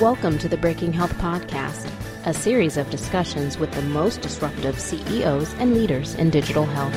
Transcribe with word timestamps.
Welcome 0.00 0.36
to 0.40 0.48
the 0.50 0.58
Breaking 0.58 0.92
Health 0.92 1.14
Podcast, 1.14 1.90
a 2.26 2.34
series 2.34 2.76
of 2.76 2.90
discussions 2.90 3.56
with 3.56 3.72
the 3.72 3.80
most 3.80 4.20
disruptive 4.20 4.78
CEOs 4.78 5.54
and 5.54 5.72
leaders 5.72 6.14
in 6.16 6.28
digital 6.28 6.66
health. 6.66 6.92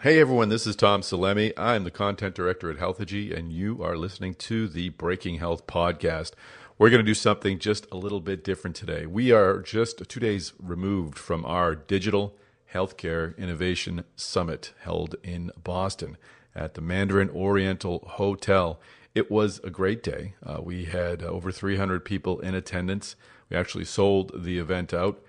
Hey 0.00 0.18
everyone, 0.18 0.48
this 0.48 0.66
is 0.66 0.76
Tom 0.76 1.02
Salemi. 1.02 1.52
I'm 1.58 1.84
the 1.84 1.90
content 1.90 2.34
director 2.34 2.70
at 2.70 2.78
Healthegy, 2.78 3.34
and 3.36 3.52
you 3.52 3.82
are 3.82 3.98
listening 3.98 4.34
to 4.36 4.66
the 4.66 4.90
Breaking 4.90 5.36
Health 5.36 5.66
podcast. 5.66 6.32
We're 6.76 6.90
going 6.90 7.04
to 7.04 7.06
do 7.06 7.14
something 7.14 7.60
just 7.60 7.86
a 7.92 7.96
little 7.96 8.20
bit 8.20 8.42
different 8.42 8.74
today. 8.74 9.06
We 9.06 9.30
are 9.30 9.60
just 9.60 10.08
two 10.08 10.18
days 10.18 10.52
removed 10.60 11.16
from 11.16 11.44
our 11.44 11.76
Digital 11.76 12.34
Healthcare 12.72 13.38
Innovation 13.38 14.02
Summit 14.16 14.72
held 14.80 15.14
in 15.22 15.52
Boston 15.62 16.16
at 16.52 16.74
the 16.74 16.80
Mandarin 16.80 17.30
Oriental 17.30 18.04
Hotel. 18.14 18.80
It 19.14 19.30
was 19.30 19.60
a 19.62 19.70
great 19.70 20.02
day. 20.02 20.34
Uh, 20.44 20.62
we 20.62 20.86
had 20.86 21.22
over 21.22 21.52
300 21.52 22.04
people 22.04 22.40
in 22.40 22.56
attendance. 22.56 23.14
We 23.48 23.56
actually 23.56 23.84
sold 23.84 24.42
the 24.42 24.58
event 24.58 24.92
out. 24.92 25.22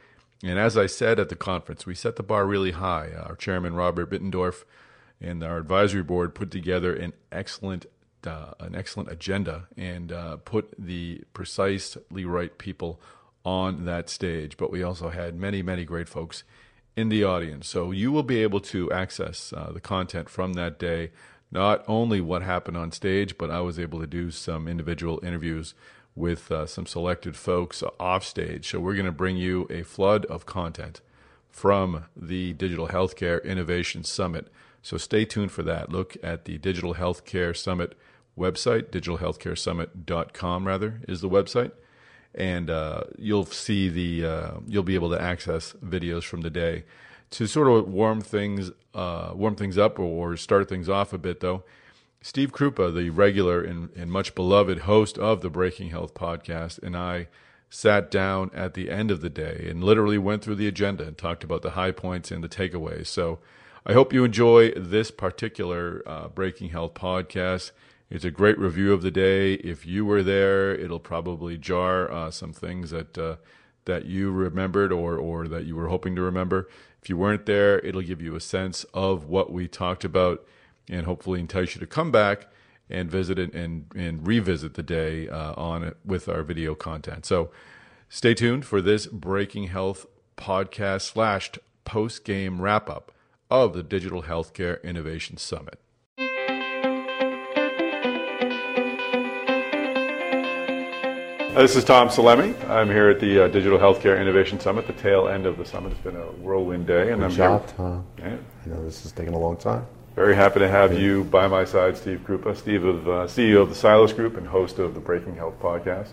And 0.43 0.57
as 0.57 0.75
I 0.75 0.87
said 0.87 1.19
at 1.19 1.29
the 1.29 1.35
conference, 1.35 1.85
we 1.85 1.93
set 1.93 2.15
the 2.15 2.23
bar 2.23 2.47
really 2.47 2.71
high. 2.71 3.11
Our 3.15 3.35
chairman, 3.35 3.75
Robert 3.75 4.09
Mittendorf, 4.09 4.63
and 5.21 5.43
our 5.43 5.57
advisory 5.57 6.01
board 6.01 6.33
put 6.33 6.49
together 6.49 6.95
an 6.95 7.13
excellent 7.31 7.85
uh, 8.27 8.53
an 8.59 8.75
excellent 8.75 9.11
agenda 9.11 9.67
and 9.77 10.11
uh, 10.11 10.37
put 10.37 10.73
the 10.77 11.21
precisely 11.33 12.25
right 12.25 12.57
people 12.57 12.99
on 13.43 13.85
that 13.85 14.09
stage. 14.09 14.57
But 14.57 14.71
we 14.71 14.83
also 14.83 15.09
had 15.09 15.35
many, 15.35 15.61
many 15.61 15.85
great 15.85 16.09
folks 16.09 16.43
in 16.95 17.09
the 17.09 17.23
audience. 17.23 17.67
So 17.67 17.91
you 17.91 18.11
will 18.11 18.23
be 18.23 18.41
able 18.41 18.61
to 18.61 18.91
access 18.91 19.53
uh, 19.53 19.71
the 19.73 19.81
content 19.81 20.29
from 20.29 20.53
that 20.53 20.79
day, 20.79 21.11
not 21.51 21.83
only 21.87 22.21
what 22.21 22.41
happened 22.41 22.77
on 22.77 22.91
stage, 22.91 23.37
but 23.37 23.51
I 23.51 23.61
was 23.61 23.77
able 23.77 23.99
to 23.99 24.07
do 24.07 24.31
some 24.31 24.67
individual 24.67 25.19
interviews 25.23 25.73
with 26.15 26.49
uh, 26.51 26.65
some 26.65 26.85
selected 26.85 27.35
folks 27.35 27.83
off 27.99 28.23
stage. 28.23 28.69
So 28.69 28.79
we're 28.79 28.93
going 28.93 29.05
to 29.05 29.11
bring 29.11 29.37
you 29.37 29.67
a 29.69 29.83
flood 29.83 30.25
of 30.25 30.45
content 30.45 31.01
from 31.49 32.05
the 32.15 32.53
Digital 32.53 32.87
Healthcare 32.87 33.43
Innovation 33.43 34.03
Summit. 34.03 34.47
So 34.81 34.97
stay 34.97 35.25
tuned 35.25 35.51
for 35.51 35.63
that. 35.63 35.89
Look 35.89 36.15
at 36.23 36.45
the 36.45 36.57
Digital 36.57 36.95
Healthcare 36.95 37.55
Summit 37.55 37.97
website, 38.37 38.89
digitalhealthcaresummit.com 38.89 40.67
rather 40.67 41.01
is 41.07 41.21
the 41.21 41.29
website. 41.29 41.71
And 42.33 42.69
uh, 42.69 43.05
you'll 43.17 43.45
see 43.45 43.87
the, 43.87 44.25
uh, 44.25 44.51
you'll 44.67 44.83
be 44.83 44.95
able 44.95 45.09
to 45.11 45.21
access 45.21 45.73
videos 45.83 46.23
from 46.23 46.41
the 46.41 46.49
day. 46.49 46.83
To 47.31 47.47
sort 47.47 47.67
of 47.67 47.87
warm 47.87 48.21
things, 48.21 48.71
uh, 48.93 49.31
warm 49.33 49.55
things 49.55 49.77
up 49.77 49.99
or 49.99 50.35
start 50.37 50.67
things 50.69 50.89
off 50.89 51.13
a 51.13 51.17
bit 51.17 51.39
though, 51.39 51.63
Steve 52.21 52.51
Krupa, 52.51 52.93
the 52.93 53.11
regular 53.11 53.61
and, 53.61 53.89
and 53.95 54.11
much 54.11 54.33
beloved 54.33 54.79
host 54.79 55.17
of 55.19 55.41
the 55.41 55.49
Breaking 55.49 55.91
Health 55.91 56.15
podcast, 56.15 56.81
and 56.81 56.97
I 56.97 57.27
sat 57.69 58.09
down 58.09 58.49
at 58.53 58.73
the 58.73 58.89
end 58.89 59.11
of 59.11 59.21
the 59.21 59.29
day 59.29 59.67
and 59.69 59.83
literally 59.83 60.17
went 60.17 60.43
through 60.43 60.55
the 60.55 60.67
agenda 60.67 61.05
and 61.05 61.17
talked 61.17 61.43
about 61.43 61.61
the 61.61 61.71
high 61.71 61.91
points 61.91 62.31
and 62.31 62.43
the 62.43 62.49
takeaways. 62.49 63.05
So 63.07 63.39
I 63.85 63.93
hope 63.93 64.11
you 64.11 64.23
enjoy 64.23 64.71
this 64.71 65.11
particular 65.11 66.01
uh, 66.07 66.29
Breaking 66.29 66.69
Health 66.69 66.95
podcast. 66.95 67.71
It's 68.09 68.25
a 68.25 68.31
great 68.31 68.59
review 68.59 68.93
of 68.93 69.01
the 69.01 69.11
day. 69.11 69.53
If 69.55 69.85
you 69.85 70.05
were 70.05 70.21
there, 70.21 70.73
it'll 70.73 70.99
probably 70.99 71.57
jar 71.57 72.11
uh, 72.11 72.31
some 72.31 72.53
things 72.53 72.91
that 72.91 73.17
uh, 73.17 73.37
that 73.85 74.05
you 74.05 74.31
remembered 74.31 74.91
or 74.91 75.17
or 75.17 75.47
that 75.47 75.65
you 75.65 75.75
were 75.75 75.87
hoping 75.87 76.15
to 76.15 76.21
remember. 76.21 76.69
If 77.01 77.09
you 77.09 77.17
weren't 77.17 77.45
there, 77.45 77.79
it'll 77.79 78.01
give 78.01 78.21
you 78.21 78.35
a 78.35 78.41
sense 78.41 78.83
of 78.93 79.25
what 79.25 79.51
we 79.51 79.67
talked 79.67 80.03
about 80.03 80.45
and 80.89 81.05
hopefully 81.05 81.39
entice 81.39 81.75
you 81.75 81.79
to 81.79 81.87
come 81.87 82.11
back 82.11 82.47
and 82.89 83.09
visit 83.09 83.39
it 83.39 83.53
and, 83.53 83.85
and 83.95 84.25
revisit 84.25 84.75
the 84.75 84.83
day 84.83 85.27
uh, 85.27 85.53
on 85.55 85.83
it 85.83 85.97
with 86.05 86.29
our 86.29 86.43
video 86.43 86.75
content. 86.75 87.25
So 87.25 87.51
stay 88.09 88.33
tuned 88.33 88.65
for 88.65 88.81
this 88.81 89.07
Breaking 89.07 89.67
Health 89.67 90.05
podcast 90.37 91.01
slash 91.01 91.51
post 91.83 92.23
game 92.23 92.61
wrap 92.61 92.89
up 92.89 93.11
of 93.49 93.73
the 93.73 93.83
Digital 93.83 94.23
Healthcare 94.23 94.81
Innovation 94.83 95.37
Summit. 95.37 95.79
This 101.55 101.75
is 101.75 101.83
Tom 101.83 102.09
Salemi. 102.09 102.53
I'm 102.69 102.89
here 102.89 103.09
at 103.09 103.19
the 103.19 103.45
uh, 103.45 103.47
Digital 103.47 103.79
Healthcare 103.79 104.19
Innovation 104.19 104.59
Summit, 104.59 104.87
the 104.87 104.93
tail 104.93 105.27
end 105.29 105.45
of 105.45 105.57
the 105.57 105.65
summit. 105.65 105.93
It's 105.93 106.01
been 106.01 106.15
a 106.15 106.25
whirlwind 106.25 106.85
day, 106.85 107.11
and 107.11 107.21
Good 107.21 107.25
I'm 107.25 107.31
job, 107.31 107.65
here. 107.65 107.73
Tom. 107.77 108.05
Yeah. 108.19 108.37
I 108.65 108.69
know 108.69 108.83
this 108.83 109.05
is 109.05 109.11
taking 109.13 109.33
a 109.33 109.39
long 109.39 109.55
time. 109.57 109.85
Very 110.15 110.35
happy 110.35 110.59
to 110.59 110.67
have 110.67 110.97
you 110.97 111.23
by 111.25 111.47
my 111.47 111.63
side, 111.65 111.97
Steve 111.97 112.21
Krupa, 112.27 112.55
Steve 112.55 112.83
of 112.83 113.07
uh, 113.07 113.11
CEO 113.27 113.61
of 113.61 113.69
the 113.69 113.75
Psilos 113.75 114.13
Group 114.15 114.37
and 114.37 114.45
host 114.47 114.79
of 114.79 114.93
the 114.93 114.99
Breaking 114.99 115.35
Health 115.35 115.59
podcast. 115.61 116.09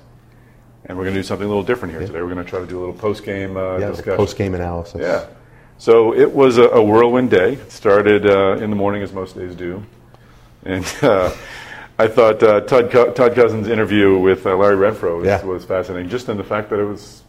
And 0.87 0.97
we're 0.97 1.05
going 1.05 1.15
to 1.15 1.21
do 1.21 1.25
something 1.25 1.45
a 1.45 1.49
little 1.49 1.63
different 1.65 1.93
here 1.93 2.01
today. 2.01 2.21
We're 2.23 2.33
going 2.33 2.45
to 2.45 2.49
try 2.51 2.61
to 2.61 2.67
do 2.67 2.79
a 2.79 2.81
little 2.81 2.95
post 2.95 3.25
game 3.25 3.57
uh, 3.57 3.79
Yeah, 3.79 3.91
discussion. 3.91 4.17
post 4.17 4.37
game 4.37 4.55
analysis. 4.55 5.01
Yeah. 5.01 5.27
So 5.79 6.15
it 6.15 6.31
was 6.33 6.59
a, 6.59 6.69
a 6.69 6.83
whirlwind 6.83 7.31
day. 7.31 7.55
It 7.55 7.71
started 7.73 8.27
uh, 8.27 8.57
in 8.63 8.71
the 8.71 8.77
morning, 8.77 9.03
as 9.03 9.13
most 9.13 9.37
days 9.37 9.55
do. 9.55 9.85
And 10.65 10.85
uh, 11.03 11.33
I 12.03 12.09
thought 12.09 12.43
uh, 12.43 12.61
Todd, 12.63 12.91
Co- 12.91 13.13
Todd 13.13 13.35
Cozzens' 13.35 13.69
interview 13.69 14.19
with 14.19 14.45
uh, 14.45 14.57
Larry 14.57 14.75
Renfro 14.77 15.19
was, 15.19 15.27
Yeah. 15.27 15.45
was 15.45 15.65
fascinating, 15.65 16.09
just 16.11 16.29
in 16.29 16.37
the 16.37 16.43
fact 16.43 16.69
that 16.71 16.81
it 16.81 16.85
was 16.85 17.23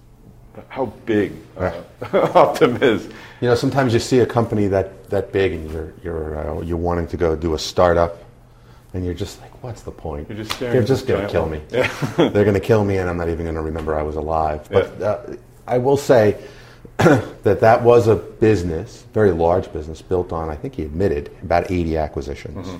how 0.70 0.88
big 1.06 1.34
uh, 1.58 1.72
Optum 2.02 2.82
is. 2.82 3.06
You 3.42 3.50
know, 3.50 3.56
sometimes 3.56 3.94
you 3.94 4.00
see 4.00 4.20
a 4.20 4.26
company 4.26 4.68
that, 4.70 5.10
that 5.12 5.32
big 5.32 5.54
and 5.54 5.72
you're 5.72 5.94
you're 6.04 6.38
uh, 6.40 6.62
you're 6.62 6.78
wanting 6.78 7.08
to 7.08 7.18
go 7.18 7.36
do 7.36 7.54
a 7.54 7.60
startup, 7.60 8.18
and 8.96 9.06
you're 9.06 9.14
just 9.14 9.40
like, 9.42 9.64
what's 9.64 9.82
the 9.84 9.92
point? 9.92 10.28
You're 10.28 10.40
just 10.40 10.54
staring 10.54 10.74
They're 10.74 10.84
just 10.84 11.06
going 11.06 11.22
to 11.26 11.32
kill 11.32 11.48
me. 11.48 11.60
wall. 11.72 11.86
They're 12.32 12.44
going 12.44 12.54
to 12.56 12.60
kill 12.60 12.84
me, 12.84 12.98
and 12.98 13.08
I'm 13.08 13.18
not 13.18 13.30
even 13.30 13.46
going 13.46 13.56
to 13.56 13.62
remember 13.62 13.94
I 13.96 14.02
was 14.02 14.16
alive. 14.16 14.68
But 14.72 15.00
uh, 15.00 15.36
I 15.68 15.78
will 15.78 15.98
say 15.98 16.44
that 16.98 17.60
that 17.62 17.84
was 17.84 18.08
a 18.08 18.16
business, 18.16 19.06
very 19.14 19.32
large 19.32 19.72
business, 19.72 20.02
built 20.02 20.32
on 20.34 20.50
I 20.50 20.56
think 20.56 20.74
he 20.76 20.82
admitted 20.84 21.30
about 21.44 21.70
80 21.70 21.98
acquisitions. 21.98 22.68
Mm-hmm. 22.68 22.78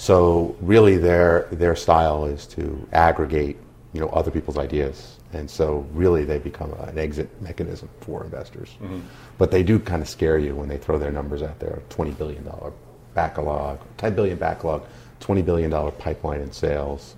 So 0.00 0.56
really, 0.62 0.96
their 0.96 1.46
their 1.52 1.76
style 1.76 2.24
is 2.24 2.46
to 2.56 2.88
aggregate, 2.90 3.58
you 3.92 4.00
know, 4.00 4.08
other 4.08 4.30
people's 4.30 4.56
ideas, 4.56 5.18
and 5.34 5.48
so 5.48 5.86
really 5.92 6.24
they 6.24 6.38
become 6.38 6.72
an 6.72 6.96
exit 6.96 7.28
mechanism 7.42 7.90
for 8.00 8.24
investors. 8.24 8.70
Mm-hmm. 8.80 9.00
But 9.36 9.50
they 9.50 9.62
do 9.62 9.78
kind 9.78 10.00
of 10.00 10.08
scare 10.08 10.38
you 10.38 10.56
when 10.56 10.70
they 10.70 10.78
throw 10.78 10.98
their 10.98 11.12
numbers 11.12 11.42
out 11.42 11.58
there: 11.60 11.82
twenty 11.90 12.12
billion 12.12 12.44
dollar 12.44 12.72
backlog, 13.12 13.78
ten 13.98 14.14
billion 14.14 14.38
backlog, 14.38 14.86
twenty 15.20 15.42
billion 15.42 15.68
dollar 15.68 15.90
pipeline 15.90 16.40
in 16.40 16.50
sales, 16.50 17.14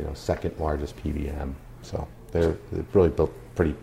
you 0.00 0.04
know, 0.04 0.12
second 0.12 0.58
largest 0.58 0.96
PBM. 0.96 1.54
So 1.82 2.08
they're, 2.32 2.56
they're 2.72 2.84
really 2.92 3.10
built 3.10 3.32
pretty 3.54 3.76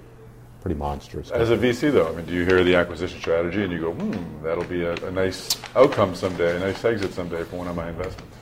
pretty 0.68 0.80
monstrous. 0.80 1.32
As 1.32 1.50
a 1.50 1.56
VC, 1.56 1.94
though, 1.94 2.10
I 2.10 2.12
mean, 2.12 2.26
do 2.26 2.34
you 2.34 2.44
hear 2.44 2.62
the 2.62 2.76
acquisition 2.76 3.22
strategy 3.22 3.64
and 3.64 3.72
you 3.72 3.80
go, 3.80 3.94
hmm, 3.94 4.44
that'll 4.44 4.66
be 4.66 4.84
a, 4.84 4.96
a 5.06 5.12
nice 5.12 5.50
outcome 5.78 6.14
someday, 6.14 6.58
a 6.58 6.60
nice 6.60 6.84
exit 6.84 7.14
someday 7.14 7.46
for 7.46 7.56
one 7.56 7.70
of 7.70 7.76
my 7.78 7.88
investments? 7.88 8.36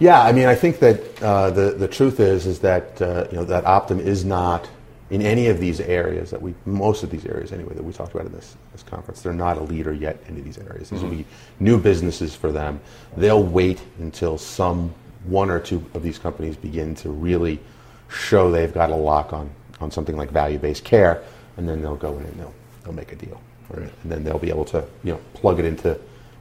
Yeah, 0.00 0.20
I 0.20 0.32
mean, 0.32 0.46
I 0.46 0.56
think 0.56 0.80
that 0.80 1.22
uh, 1.22 1.50
the 1.50 1.72
the 1.72 1.86
truth 1.86 2.18
is 2.18 2.46
is 2.46 2.58
that 2.60 3.00
uh, 3.00 3.28
you 3.30 3.36
know 3.36 3.44
that 3.44 3.64
Optum 3.64 4.00
is 4.00 4.24
not 4.24 4.68
in 5.10 5.22
any 5.22 5.46
of 5.46 5.60
these 5.60 5.78
areas 5.78 6.30
that 6.30 6.42
we 6.42 6.54
most 6.64 7.04
of 7.04 7.10
these 7.10 7.26
areas 7.26 7.52
anyway 7.52 7.74
that 7.74 7.84
we 7.84 7.92
talked 7.92 8.14
about 8.14 8.26
in 8.26 8.32
this 8.32 8.56
this 8.72 8.82
conference. 8.82 9.20
They're 9.20 9.32
not 9.32 9.56
a 9.56 9.62
leader 9.62 9.92
yet 9.92 10.18
in 10.22 10.30
any 10.30 10.38
of 10.40 10.44
these 10.46 10.58
areas. 10.58 10.90
These 10.90 11.02
will 11.02 11.10
be 11.10 11.26
new 11.60 11.78
businesses 11.78 12.34
for 12.34 12.50
them. 12.50 12.80
They'll 13.16 13.44
wait 13.44 13.80
until 14.00 14.38
some 14.38 14.92
one 15.24 15.50
or 15.50 15.60
two 15.60 15.84
of 15.94 16.02
these 16.02 16.18
companies 16.18 16.56
begin 16.56 16.96
to 16.96 17.10
really 17.10 17.60
show 18.08 18.50
they've 18.50 18.74
got 18.74 18.90
a 18.90 18.96
lock 18.96 19.32
on 19.32 19.50
on 19.80 19.90
something 19.90 20.16
like 20.16 20.30
value 20.30 20.58
based 20.58 20.84
care, 20.84 21.22
and 21.60 21.68
then 21.68 21.82
they'll 21.82 21.94
go 21.94 22.16
in 22.18 22.24
and 22.24 22.40
they'll 22.40 22.54
they'll 22.82 22.94
make 22.94 23.12
a 23.12 23.16
deal, 23.16 23.38
and 23.74 23.90
then 24.06 24.24
they'll 24.24 24.38
be 24.38 24.48
able 24.48 24.64
to 24.64 24.82
you 25.04 25.12
know 25.12 25.20
plug 25.34 25.58
it 25.58 25.66
into 25.66 25.98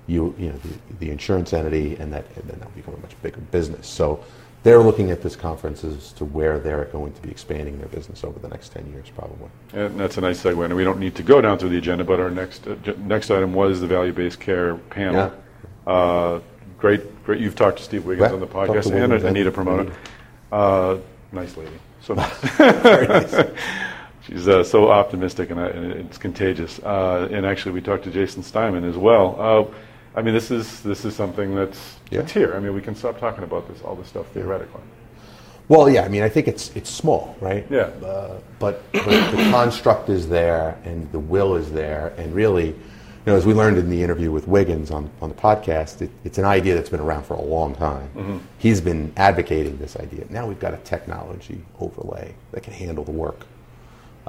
you 0.07 0.33
you 0.39 0.47
know 0.47 0.57
the, 0.63 0.95
the 1.05 1.11
insurance 1.11 1.51
entity, 1.51 1.97
and 1.97 2.13
that 2.13 2.25
and 2.37 2.49
then 2.49 2.57
that'll 2.59 2.71
become 2.73 2.93
a 2.93 2.99
much 2.99 3.21
bigger 3.21 3.41
business. 3.51 3.85
So 3.85 4.23
they're 4.63 4.79
looking 4.79 5.11
at 5.11 5.21
this 5.21 5.35
conference 5.35 5.83
as 5.83 6.13
to 6.13 6.23
where 6.25 6.57
they're 6.57 6.85
going 6.85 7.11
to 7.13 7.21
be 7.21 7.29
expanding 7.29 7.77
their 7.79 7.89
business 7.89 8.23
over 8.23 8.39
the 8.39 8.47
next 8.47 8.69
ten 8.69 8.89
years, 8.93 9.07
probably. 9.09 9.49
And 9.73 9.99
that's 9.99 10.17
a 10.17 10.21
nice 10.21 10.41
segue. 10.41 10.63
And 10.63 10.73
we 10.73 10.85
don't 10.85 10.99
need 10.99 11.15
to 11.15 11.23
go 11.23 11.41
down 11.41 11.57
through 11.59 11.69
the 11.69 11.77
agenda, 11.77 12.05
but 12.05 12.21
our 12.21 12.31
next 12.31 12.65
uh, 12.65 12.75
next 12.99 13.29
item 13.29 13.53
was 13.53 13.81
the 13.81 13.87
value-based 13.87 14.39
care 14.39 14.75
panel. 14.75 15.33
Uh, 15.85 16.39
great, 16.77 17.01
great. 17.25 17.41
You've 17.41 17.55
talked 17.55 17.77
to 17.79 17.83
Steve 17.83 18.05
Wiggins 18.05 18.29
Yeah, 18.29 18.35
on 18.35 18.39
the 18.39 18.47
podcast 18.47 18.85
and 18.85 19.11
Wiggins 19.11 19.23
and 19.25 19.37
Anita. 19.37 19.59
Anita. 19.61 19.93
Uh, 20.51 20.97
nice 21.33 21.57
lady. 21.57 21.77
So 22.01 22.13
nice. 22.15 22.59
nice. 22.59 23.33
She's 24.29 24.47
uh, 24.47 24.63
so 24.63 24.91
optimistic, 24.91 25.49
and, 25.49 25.59
I, 25.59 25.67
and 25.69 25.91
it's 25.93 26.17
contagious. 26.19 26.79
Uh, 26.79 27.27
and 27.31 27.45
actually, 27.45 27.71
we 27.71 27.81
talked 27.81 28.03
to 28.03 28.11
Jason 28.11 28.43
Steinman 28.43 28.83
as 28.83 28.95
well. 28.95 29.35
Uh, 29.39 29.75
I 30.15 30.21
mean, 30.21 30.33
this 30.35 30.51
is 30.51 30.81
this 30.83 31.03
is 31.05 31.15
something 31.15 31.55
that's 31.55 31.95
Yeah. 32.11 32.19
it's 32.21 32.31
here. 32.31 32.53
I 32.55 32.59
mean, 32.59 32.73
we 32.75 32.81
can 32.81 32.95
stop 32.95 33.19
talking 33.19 33.43
about 33.43 33.67
this 33.67 33.81
all 33.81 33.95
this 33.95 34.07
stuff 34.07 34.27
theoretically. 34.27 34.81
Well, 35.67 35.89
yeah, 35.89 36.03
I 36.03 36.09
mean, 36.09 36.21
I 36.23 36.29
think 36.29 36.47
it's 36.47 36.75
it's 36.75 36.89
small, 36.89 37.35
right? 37.41 37.65
Yeah. 37.69 37.89
Uh, 38.03 38.39
but, 38.59 38.83
but 38.91 39.05
the 39.31 39.49
construct 39.51 40.09
is 40.09 40.27
there, 40.27 40.77
and 40.83 41.11
the 41.11 41.19
will 41.19 41.55
is 41.55 41.71
there, 41.71 42.13
and 42.17 42.33
really, 42.33 42.67
you 42.67 42.75
know, 43.27 43.35
as 43.35 43.45
we 43.45 43.53
learned 43.53 43.77
in 43.77 43.89
the 43.89 44.01
interview 44.03 44.31
with 44.31 44.47
Wiggins 44.47 44.91
on 44.91 45.09
on 45.21 45.29
the 45.29 45.35
podcast, 45.35 46.01
it, 46.01 46.11
it's 46.23 46.37
an 46.37 46.45
idea 46.45 46.75
that's 46.75 46.89
been 46.89 46.99
around 46.99 47.23
for 47.23 47.35
a 47.35 47.41
long 47.41 47.73
time. 47.75 48.09
Mm-hmm. 48.15 48.37
He's 48.59 48.81
been 48.81 49.11
advocating 49.17 49.77
this 49.77 49.95
idea. 49.97 50.25
Now 50.29 50.47
we've 50.47 50.59
got 50.59 50.73
a 50.73 50.77
technology 50.77 51.61
overlay 51.79 52.33
that 52.51 52.61
can 52.63 52.73
handle 52.73 53.03
the 53.03 53.11
work, 53.11 53.45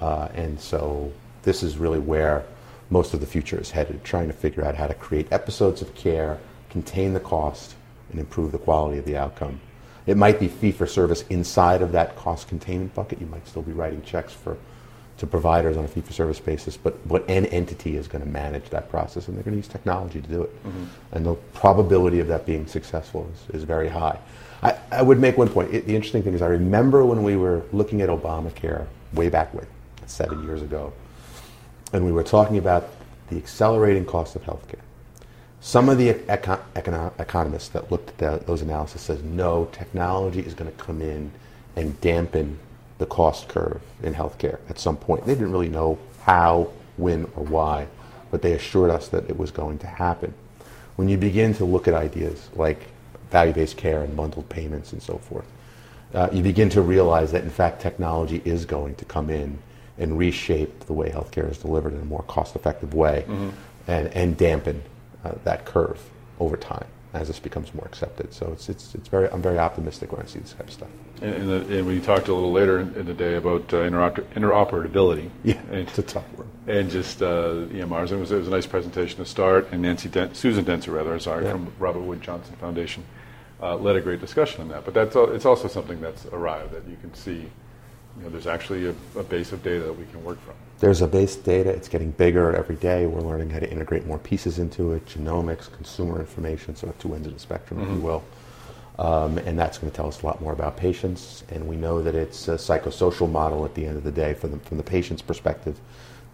uh, 0.00 0.28
and 0.34 0.60
so 0.60 1.12
this 1.42 1.62
is 1.62 1.78
really 1.78 1.98
where 1.98 2.44
most 2.90 3.14
of 3.14 3.20
the 3.20 3.26
future 3.26 3.58
is 3.58 3.70
headed. 3.70 4.02
Trying 4.02 4.26
to 4.28 4.34
figure 4.34 4.64
out 4.64 4.74
how 4.74 4.86
to 4.86 4.94
create 4.94 5.32
episodes 5.32 5.82
of 5.82 5.94
care, 5.94 6.38
contain 6.70 7.12
the 7.12 7.20
cost, 7.20 7.74
and 8.10 8.18
improve 8.18 8.50
the 8.52 8.58
quality 8.58 8.98
of 8.98 9.04
the 9.04 9.16
outcome. 9.16 9.60
It 10.06 10.16
might 10.16 10.40
be 10.40 10.48
fee 10.48 10.72
for 10.72 10.86
service 10.86 11.24
inside 11.30 11.82
of 11.82 11.92
that 11.92 12.16
cost 12.16 12.48
containment 12.48 12.94
bucket. 12.94 13.20
You 13.20 13.26
might 13.26 13.46
still 13.46 13.62
be 13.62 13.72
writing 13.72 14.02
checks 14.02 14.32
for 14.32 14.56
to 15.18 15.26
providers 15.26 15.76
on 15.76 15.84
a 15.84 15.88
fee 15.88 16.00
for 16.00 16.14
service 16.14 16.40
basis, 16.40 16.78
but 16.78 16.94
what 17.06 17.28
an 17.28 17.44
entity 17.46 17.98
is 17.98 18.08
going 18.08 18.24
to 18.24 18.30
manage 18.30 18.70
that 18.70 18.88
process, 18.88 19.28
and 19.28 19.36
they're 19.36 19.44
going 19.44 19.52
to 19.52 19.58
use 19.58 19.68
technology 19.68 20.18
to 20.18 20.26
do 20.26 20.42
it. 20.42 20.50
And 21.12 21.26
the 21.26 21.34
probability 21.52 22.20
of 22.20 22.26
that 22.28 22.46
being 22.46 22.66
successful 22.66 23.30
is, 23.34 23.56
is 23.56 23.64
very 23.64 23.88
high. 23.88 24.18
I, 24.62 24.78
I 24.90 25.02
would 25.02 25.20
make 25.20 25.36
one 25.36 25.50
point. 25.50 25.74
It, 25.74 25.86
the 25.86 25.94
interesting 25.94 26.22
thing 26.22 26.32
is, 26.32 26.40
I 26.40 26.46
remember 26.46 27.04
when 27.04 27.22
we 27.22 27.36
were 27.36 27.62
looking 27.70 28.00
at 28.00 28.08
Obamacare 28.08 28.86
way 29.12 29.28
back 29.28 29.52
when, 29.52 29.66
seven 30.10 30.44
years 30.44 30.62
ago, 30.62 30.92
and 31.92 32.04
we 32.04 32.12
were 32.12 32.22
talking 32.24 32.58
about 32.58 32.88
the 33.28 33.36
accelerating 33.36 34.04
cost 34.04 34.36
of 34.36 34.42
healthcare. 34.42 34.80
Some 35.60 35.88
of 35.88 35.98
the 35.98 36.10
eco- 36.28 36.60
econo- 36.74 37.18
economists 37.20 37.68
that 37.68 37.90
looked 37.90 38.10
at 38.10 38.18
that, 38.18 38.46
those 38.46 38.62
analyses 38.62 39.02
says 39.02 39.22
no, 39.22 39.68
technology 39.72 40.40
is 40.40 40.54
going 40.54 40.70
to 40.70 40.76
come 40.76 41.02
in 41.02 41.30
and 41.76 42.00
dampen 42.00 42.58
the 42.98 43.06
cost 43.06 43.48
curve 43.48 43.80
in 44.02 44.14
healthcare 44.14 44.58
at 44.68 44.78
some 44.78 44.96
point. 44.96 45.26
They 45.26 45.34
didn't 45.34 45.52
really 45.52 45.68
know 45.68 45.98
how, 46.22 46.70
when, 46.96 47.24
or 47.36 47.44
why, 47.44 47.86
but 48.30 48.42
they 48.42 48.52
assured 48.52 48.90
us 48.90 49.08
that 49.08 49.28
it 49.28 49.38
was 49.38 49.50
going 49.50 49.78
to 49.78 49.86
happen. 49.86 50.34
When 50.96 51.08
you 51.08 51.16
begin 51.16 51.54
to 51.54 51.64
look 51.64 51.88
at 51.88 51.94
ideas 51.94 52.48
like 52.54 52.86
value-based 53.30 53.76
care 53.76 54.02
and 54.02 54.16
bundled 54.16 54.48
payments 54.48 54.92
and 54.92 55.02
so 55.02 55.18
forth, 55.18 55.46
uh, 56.14 56.28
you 56.32 56.42
begin 56.42 56.68
to 56.70 56.82
realize 56.82 57.32
that 57.32 57.44
in 57.44 57.50
fact 57.50 57.80
technology 57.80 58.42
is 58.44 58.64
going 58.64 58.94
to 58.96 59.04
come 59.04 59.30
in 59.30 59.58
and 60.00 60.18
reshape 60.18 60.80
the 60.86 60.92
way 60.92 61.10
healthcare 61.10 61.48
is 61.50 61.58
delivered 61.58 61.92
in 61.92 62.00
a 62.00 62.04
more 62.04 62.22
cost-effective 62.22 62.94
way 62.94 63.24
and, 63.86 64.08
and 64.08 64.36
dampen 64.36 64.82
uh, 65.24 65.32
that 65.44 65.64
curve 65.66 66.00
over 66.40 66.56
time 66.56 66.86
as 67.12 67.26
this 67.26 67.40
becomes 67.40 67.74
more 67.74 67.84
accepted. 67.86 68.32
So 68.32 68.50
it's, 68.52 68.68
it's, 68.68 68.94
it's 68.94 69.08
very, 69.08 69.28
I'm 69.30 69.42
very 69.42 69.58
optimistic 69.58 70.12
when 70.12 70.22
I 70.22 70.26
see 70.26 70.38
this 70.38 70.52
type 70.52 70.68
of 70.68 70.72
stuff. 70.72 70.88
And, 71.20 71.34
and, 71.34 71.48
the, 71.48 71.78
and 71.78 71.86
we 71.86 71.98
talked 72.00 72.28
a 72.28 72.32
little 72.34 72.52
later 72.52 72.78
in, 72.78 72.94
in 72.94 73.04
the 73.04 73.12
day 73.14 73.34
about 73.34 73.62
uh, 73.74 73.78
interoper- 73.78 74.24
interoperability. 74.34 75.28
Yeah, 75.42 75.60
And, 75.70 75.80
it's 75.88 75.98
a 75.98 76.02
tough 76.02 76.24
word. 76.36 76.46
and 76.68 76.88
just 76.88 77.20
uh, 77.20 77.66
EMRs. 77.72 78.12
It 78.12 78.16
was, 78.16 78.30
it 78.30 78.36
was 78.36 78.46
a 78.46 78.50
nice 78.50 78.66
presentation 78.66 79.18
to 79.18 79.26
start, 79.26 79.68
and 79.72 79.82
Nancy 79.82 80.08
Den- 80.08 80.34
Susan 80.34 80.64
Dentzer, 80.64 80.94
rather, 80.94 81.18
sorry, 81.18 81.44
Yeah. 81.44 81.52
from 81.52 81.72
Robert 81.80 82.00
Wood 82.00 82.22
Johnson 82.22 82.54
Foundation, 82.60 83.02
uh, 83.60 83.74
led 83.76 83.96
a 83.96 84.00
great 84.00 84.20
discussion 84.20 84.62
on 84.62 84.68
that. 84.68 84.84
But 84.84 84.94
that's 84.94 85.16
it's 85.16 85.44
also 85.44 85.66
something 85.68 86.00
that's 86.00 86.26
arrived 86.26 86.72
that 86.72 86.86
you 86.88 86.96
can 87.00 87.12
see. 87.12 87.50
You 88.16 88.24
know, 88.24 88.30
there's 88.30 88.46
actually 88.46 88.86
a, 88.86 88.94
a 89.18 89.22
base 89.22 89.52
of 89.52 89.62
data 89.62 89.84
that 89.84 89.92
we 89.92 90.04
can 90.06 90.22
work 90.24 90.40
from. 90.44 90.54
There's 90.78 91.00
a 91.02 91.06
base 91.06 91.36
data. 91.36 91.70
It's 91.70 91.88
getting 91.88 92.10
bigger 92.12 92.54
every 92.56 92.76
day. 92.76 93.06
We're 93.06 93.20
learning 93.20 93.50
how 93.50 93.58
to 93.60 93.70
integrate 93.70 94.06
more 94.06 94.18
pieces 94.18 94.58
into 94.58 94.92
it, 94.94 95.06
genomics, 95.06 95.70
consumer 95.72 96.18
information, 96.20 96.74
sort 96.74 96.92
of 96.94 96.98
two 96.98 97.14
ends 97.14 97.26
of 97.26 97.34
the 97.34 97.40
spectrum, 97.40 97.80
if 97.80 97.88
you 97.88 98.00
will. 98.00 98.24
Um, 98.98 99.38
and 99.38 99.58
that's 99.58 99.78
going 99.78 99.90
to 99.90 99.96
tell 99.96 100.08
us 100.08 100.22
a 100.22 100.26
lot 100.26 100.40
more 100.42 100.52
about 100.52 100.76
patients. 100.76 101.44
And 101.50 101.66
we 101.68 101.76
know 101.76 102.02
that 102.02 102.14
it's 102.14 102.48
a 102.48 102.54
psychosocial 102.54 103.30
model 103.30 103.64
at 103.64 103.74
the 103.74 103.86
end 103.86 103.96
of 103.96 104.04
the 104.04 104.12
day 104.12 104.34
from 104.34 104.52
the, 104.52 104.58
from 104.58 104.76
the 104.76 104.82
patient's 104.82 105.22
perspective 105.22 105.78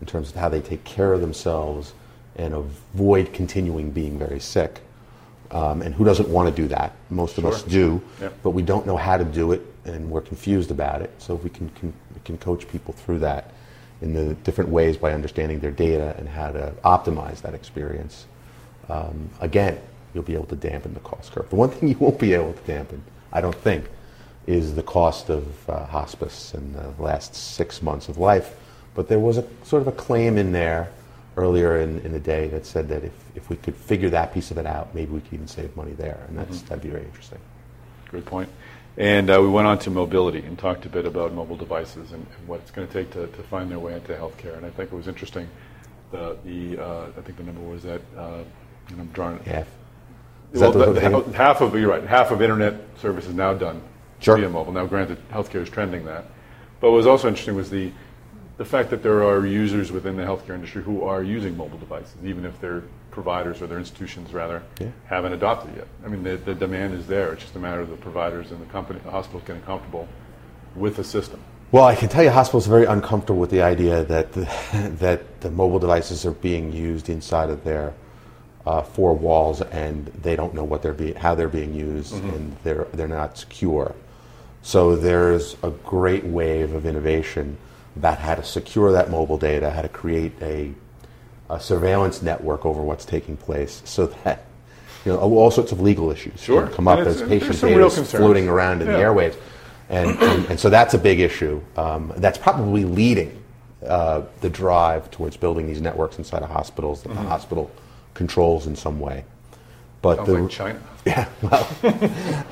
in 0.01 0.07
terms 0.07 0.31
of 0.31 0.37
how 0.37 0.49
they 0.49 0.61
take 0.61 0.83
care 0.85 1.13
of 1.13 1.21
themselves 1.21 1.93
and 2.37 2.55
avoid 2.55 3.33
continuing 3.33 3.91
being 3.91 4.19
very 4.19 4.41
sick. 4.41 4.81
Um, 5.51 5.81
and 5.83 5.95
who 5.95 6.05
doesn't 6.05 6.29
want 6.29 6.55
to 6.55 6.63
do 6.63 6.67
that? 6.69 6.93
Most 7.09 7.39
of 7.39 7.47
us 7.47 7.63
do, 7.63 8.03
Yep. 8.21 8.35
but 8.43 8.51
we 8.51 8.63
don't 8.63 8.85
know 8.87 8.97
how 8.97 9.17
to 9.17 9.25
do 9.25 9.53
it, 9.53 9.63
and 9.87 10.11
we're 10.11 10.21
confused 10.21 10.71
about 10.71 11.03
it. 11.03 11.11
So 11.19 11.35
if 11.35 11.45
we 11.45 11.51
can, 11.51 11.69
can 11.71 11.93
we 12.15 12.21
can 12.25 12.39
coach 12.39 12.69
people 12.69 12.93
through 12.93 13.21
that 13.21 13.53
in 14.03 14.13
the 14.13 14.35
different 14.35 14.71
ways 14.71 14.97
by 14.97 15.13
understanding 15.13 15.61
their 15.61 15.71
data 15.71 16.15
and 16.19 16.29
how 16.29 16.53
to 16.53 16.73
optimize 16.85 17.41
that 17.43 17.55
experience. 17.55 18.27
Um, 18.89 19.31
again, 19.41 19.81
you'll 20.13 20.23
be 20.23 20.35
able 20.35 20.47
to 20.47 20.57
dampen 20.57 20.95
the 20.95 21.01
cost 21.01 21.33
curve. 21.33 21.49
The 21.49 21.57
one 21.57 21.71
thing 21.71 21.89
you 21.91 21.97
won't 21.99 22.19
be 22.19 22.35
able 22.35 22.53
to 22.53 22.63
dampen, 22.63 23.03
I 23.33 23.41
don't 23.41 23.55
think, 23.55 23.87
is 24.47 24.75
the 24.75 24.83
cost 24.83 25.29
of 25.29 25.69
uh, 25.69 25.87
hospice 25.87 26.55
in 26.55 26.73
the 26.73 26.93
last 27.03 27.35
six 27.35 27.83
months 27.83 28.09
of 28.09 28.19
life. 28.19 28.55
But 28.95 29.09
there 29.09 29.19
was 29.19 29.39
a 29.39 29.45
sort 29.65 29.83
of 29.83 29.89
a 29.89 29.93
claim 29.93 30.39
in 30.39 30.53
there 30.53 30.91
earlier 31.37 31.81
in, 31.81 32.01
in 32.01 32.13
the 32.13 32.21
day 32.21 32.49
that 32.49 32.65
said 32.65 32.89
that 32.89 33.05
if, 33.05 33.13
if 33.35 33.51
we 33.51 33.57
could 33.57 33.75
figure 33.75 34.09
that 34.11 34.33
piece 34.33 34.51
of 34.51 34.59
it 34.59 34.67
out, 34.67 34.95
maybe 34.95 35.13
we 35.13 35.21
could 35.21 35.35
even 35.35 35.49
save 35.49 35.77
money 35.77 35.93
there, 35.93 36.25
and 36.29 36.39
that's, 36.39 36.63
that'd 36.63 36.83
be 36.83 36.89
very 36.89 37.05
interesting. 37.05 37.39
Good 38.11 38.25
point. 38.25 38.49
And 38.99 39.29
uh, 39.29 39.39
we 39.43 39.49
went 39.49 39.67
on 39.67 39.79
to 39.81 39.91
mobility 39.91 40.39
and 40.41 40.59
talked 40.59 40.87
a 40.87 40.89
bit 40.89 41.05
about 41.05 41.33
mobile 41.35 41.57
devices 41.57 42.13
and, 42.13 42.27
and 42.39 42.49
what 42.49 42.61
it's 42.61 42.71
going 42.71 42.87
to 42.87 42.93
take 42.93 43.11
to, 43.13 43.27
to 43.27 43.43
find 43.45 43.71
their 43.71 43.79
way 43.79 43.95
into 43.95 44.13
healthcare. 44.15 44.57
And 44.57 44.65
I 44.65 44.71
think 44.71 44.91
it 44.91 44.97
was 44.97 45.07
interesting. 45.07 45.49
The, 46.13 46.37
the 46.45 46.83
uh, 46.83 47.07
I 47.17 47.21
think 47.21 47.37
the 47.37 47.43
number 47.45 47.61
was 47.61 47.83
that, 47.83 48.01
uh, 48.17 48.39
and 48.89 49.01
I'm 49.01 49.09
drawing 49.09 49.37
it. 49.37 49.43
Half. 49.47 49.67
Is 50.53 50.61
Well, 50.61 50.73
that 50.73 50.79
the- 50.95 51.09
the- 51.09 51.21
the- 51.23 51.37
half 51.37 51.61
of 51.61 51.75
you're 51.75 51.91
right. 51.91 52.05
Half 52.05 52.31
of 52.31 52.41
internet 52.41 52.75
service 53.01 53.27
is 53.27 53.35
now 53.35 53.53
done 53.53 53.83
Sure. 54.21 54.39
via 54.39 54.49
mobile. 54.49 54.73
Now, 54.73 54.87
granted, 54.87 55.19
healthcare 55.31 55.61
is 55.63 55.69
trending 55.69 56.07
that, 56.07 56.25
but 56.81 56.91
what 56.91 56.97
was 56.97 57.07
also 57.07 57.29
interesting 57.29 57.55
was 57.57 57.69
the 57.69 57.93
the 58.57 58.65
fact 58.65 58.91
that 58.91 59.03
there 59.03 59.23
are 59.23 59.47
users 59.47 59.93
within 59.93 60.17
the 60.17 60.23
healthcare 60.23 60.55
industry 60.55 60.83
who 60.83 61.03
are 61.05 61.23
using 61.23 61.57
mobile 61.57 61.79
devices, 61.79 62.15
even 62.25 62.45
if 62.45 62.59
their 62.61 62.83
providers 63.11 63.61
or 63.61 63.67
their 63.67 63.79
institutions 63.79 64.33
rather 64.33 64.63
Yeah. 64.81 64.89
haven't 65.07 65.33
adopted 65.33 65.75
it 65.75 65.79
yet. 65.79 65.89
I 66.05 66.09
mean, 66.09 66.23
the, 66.23 66.37
the 66.37 66.55
demand 66.55 66.95
is 66.95 67.07
there. 67.07 67.33
It's 67.33 67.43
just 67.43 67.57
a 67.57 67.59
matter 67.59 67.81
of 67.81 67.91
the 67.91 67.97
providers 67.97 68.51
and 68.53 68.61
the 68.61 68.67
company, 68.67 69.01
the 69.05 69.11
hospitals 69.11 69.43
getting 69.47 69.63
comfortable 69.63 70.09
with 70.75 70.97
the 70.97 71.05
system. 71.05 71.41
Well, 71.73 71.85
I 71.85 71.95
can 71.95 72.09
tell 72.09 72.23
you, 72.23 72.31
hospitals 72.31 72.67
are 72.67 72.71
very 72.71 72.85
uncomfortable 72.87 73.41
with 73.41 73.51
the 73.51 73.63
idea 73.63 74.05
that 74.05 74.33
the, 74.33 74.49
that 75.01 75.41
the 75.41 75.51
mobile 75.51 75.79
devices 75.79 76.25
are 76.25 76.33
being 76.33 76.73
used 76.73 77.09
inside 77.09 77.51
of 77.51 77.65
their 77.65 77.93
uh, 78.67 78.83
four 78.83 79.15
walls, 79.15 79.61
and 79.63 80.07
they 80.23 80.35
don't 80.35 80.55
know 80.55 80.65
what 80.65 80.83
they're 80.83 80.93
be, 80.93 81.13
how 81.13 81.35
they're 81.35 81.49
being 81.49 81.73
used, 81.73 82.15
and 82.15 82.57
they're 82.65 82.89
they're 82.95 83.07
not 83.07 83.39
secure. 83.39 83.95
So 84.63 84.97
there's 84.97 85.57
a 85.63 85.71
great 85.71 86.25
wave 86.25 86.73
of 86.73 86.85
innovation 86.85 87.57
about 87.97 88.19
how 88.19 88.35
to 88.35 88.45
secure 88.45 88.93
that 88.93 89.11
mobile 89.11 89.39
data, 89.39 89.71
how 89.71 89.83
to 89.83 89.89
create 89.89 90.33
a, 90.43 90.73
a 91.49 91.59
surveillance 91.59 92.23
network 92.23 92.67
over 92.67 92.83
what's 92.83 93.05
taking 93.05 93.37
place, 93.37 93.83
so 93.85 94.07
that 94.07 94.45
you 95.05 95.13
know 95.13 95.19
all 95.19 95.51
sorts 95.51 95.73
of 95.73 95.81
legal 95.81 96.11
issues 96.11 96.41
Sure. 96.41 96.67
come 96.69 96.89
up 96.89 96.99
as 97.01 97.23
patient 97.23 97.61
data 97.61 97.87
is 97.87 98.11
floating 98.11 98.49
around 98.49 98.83
in 98.83 98.89
the 98.89 98.95
airwaves. 98.95 99.37
And, 99.89 100.11
and, 100.21 100.47
and 100.47 100.61
so 100.61 100.69
that's 100.69 100.95
a 100.95 100.99
big 100.99 101.21
issue. 101.21 101.63
Um, 101.77 102.13
that's 102.17 102.39
probably 102.39 102.85
leading 102.85 103.41
uh, 103.87 104.23
the 104.41 104.51
drive 104.51 105.11
towards 105.13 105.37
building 105.37 105.69
these 105.69 105.81
networks 105.81 106.19
inside 106.19 106.43
of 106.43 106.51
hospitals 106.51 107.03
that 107.03 107.11
the 107.11 107.15
hospital 107.21 107.71
controls 108.15 108.67
in 108.67 108.75
some 108.75 108.99
way. 108.99 109.25
But 110.03 110.17
Sounds 110.17 110.29
the, 110.29 110.35
like 110.41 110.51
China. 110.51 110.83
yeah, 111.07 111.29
well, 111.43 111.69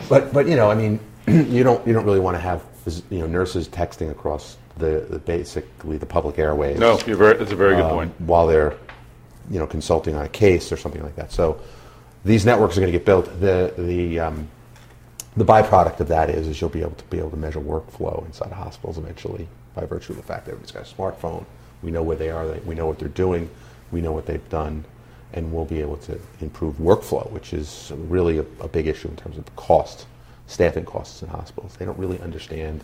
but 0.08 0.32
but 0.32 0.46
you 0.46 0.54
know, 0.54 0.70
I 0.70 0.74
mean, 0.74 1.00
you 1.26 1.64
don't 1.64 1.84
you 1.86 1.92
don't 1.92 2.04
really 2.04 2.20
want 2.20 2.36
to 2.36 2.40
have 2.40 2.62
you 3.10 3.18
know 3.18 3.26
nurses 3.26 3.68
texting 3.68 4.10
across 4.10 4.56
the, 4.76 5.06
the 5.08 5.18
basically 5.18 5.96
the 5.96 6.06
public 6.06 6.38
airways 6.38 6.78
No, 6.78 6.98
you're 7.06 7.16
very, 7.16 7.36
that's 7.36 7.52
a 7.52 7.56
very 7.56 7.76
good 7.76 7.84
um, 7.84 7.90
point. 7.90 8.20
while 8.20 8.46
they're 8.46 8.76
you 9.50 9.58
know 9.58 9.66
consulting 9.66 10.14
on 10.14 10.24
a 10.24 10.28
case 10.28 10.72
or 10.72 10.76
something 10.76 11.02
like 11.02 11.16
that. 11.16 11.32
So 11.32 11.60
these 12.24 12.44
networks 12.46 12.76
are 12.76 12.80
going 12.80 12.92
to 12.92 12.98
get 12.98 13.06
built. 13.06 13.26
The 13.40 13.74
the 13.76 14.20
um, 14.20 14.48
the 15.36 15.44
byproduct 15.44 16.00
of 16.00 16.08
that 16.08 16.30
is 16.30 16.48
is 16.48 16.60
you'll 16.60 16.70
be 16.70 16.80
able 16.80 16.92
to 16.92 17.04
be 17.04 17.18
able 17.18 17.30
to 17.30 17.36
measure 17.36 17.60
workflow 17.60 18.24
inside 18.26 18.52
hospitals 18.52 18.98
eventually 18.98 19.48
by 19.74 19.84
virtue 19.84 20.12
of 20.12 20.16
the 20.16 20.22
fact 20.22 20.46
that 20.46 20.52
everybody's 20.52 20.72
got 20.72 20.90
a 20.90 20.94
smartphone. 20.94 21.44
We 21.82 21.90
know 21.90 22.02
where 22.02 22.16
they 22.16 22.30
are. 22.30 22.46
We 22.64 22.74
know 22.74 22.86
what 22.86 22.98
they're 22.98 23.08
doing. 23.08 23.50
We 23.90 24.00
know 24.00 24.12
what 24.12 24.26
they've 24.26 24.48
done, 24.48 24.84
and 25.32 25.52
we'll 25.52 25.66
be 25.66 25.80
able 25.80 25.98
to 25.98 26.18
improve 26.40 26.76
workflow, 26.76 27.30
which 27.30 27.52
is 27.52 27.92
really 28.08 28.38
a, 28.38 28.46
a 28.60 28.68
big 28.68 28.86
issue 28.86 29.08
in 29.08 29.16
terms 29.16 29.36
of 29.36 29.56
cost, 29.56 30.06
staffing 30.46 30.84
costs 30.84 31.22
in 31.22 31.28
hospitals. 31.28 31.76
They 31.76 31.84
don't 31.84 31.98
really 31.98 32.20
understand 32.20 32.80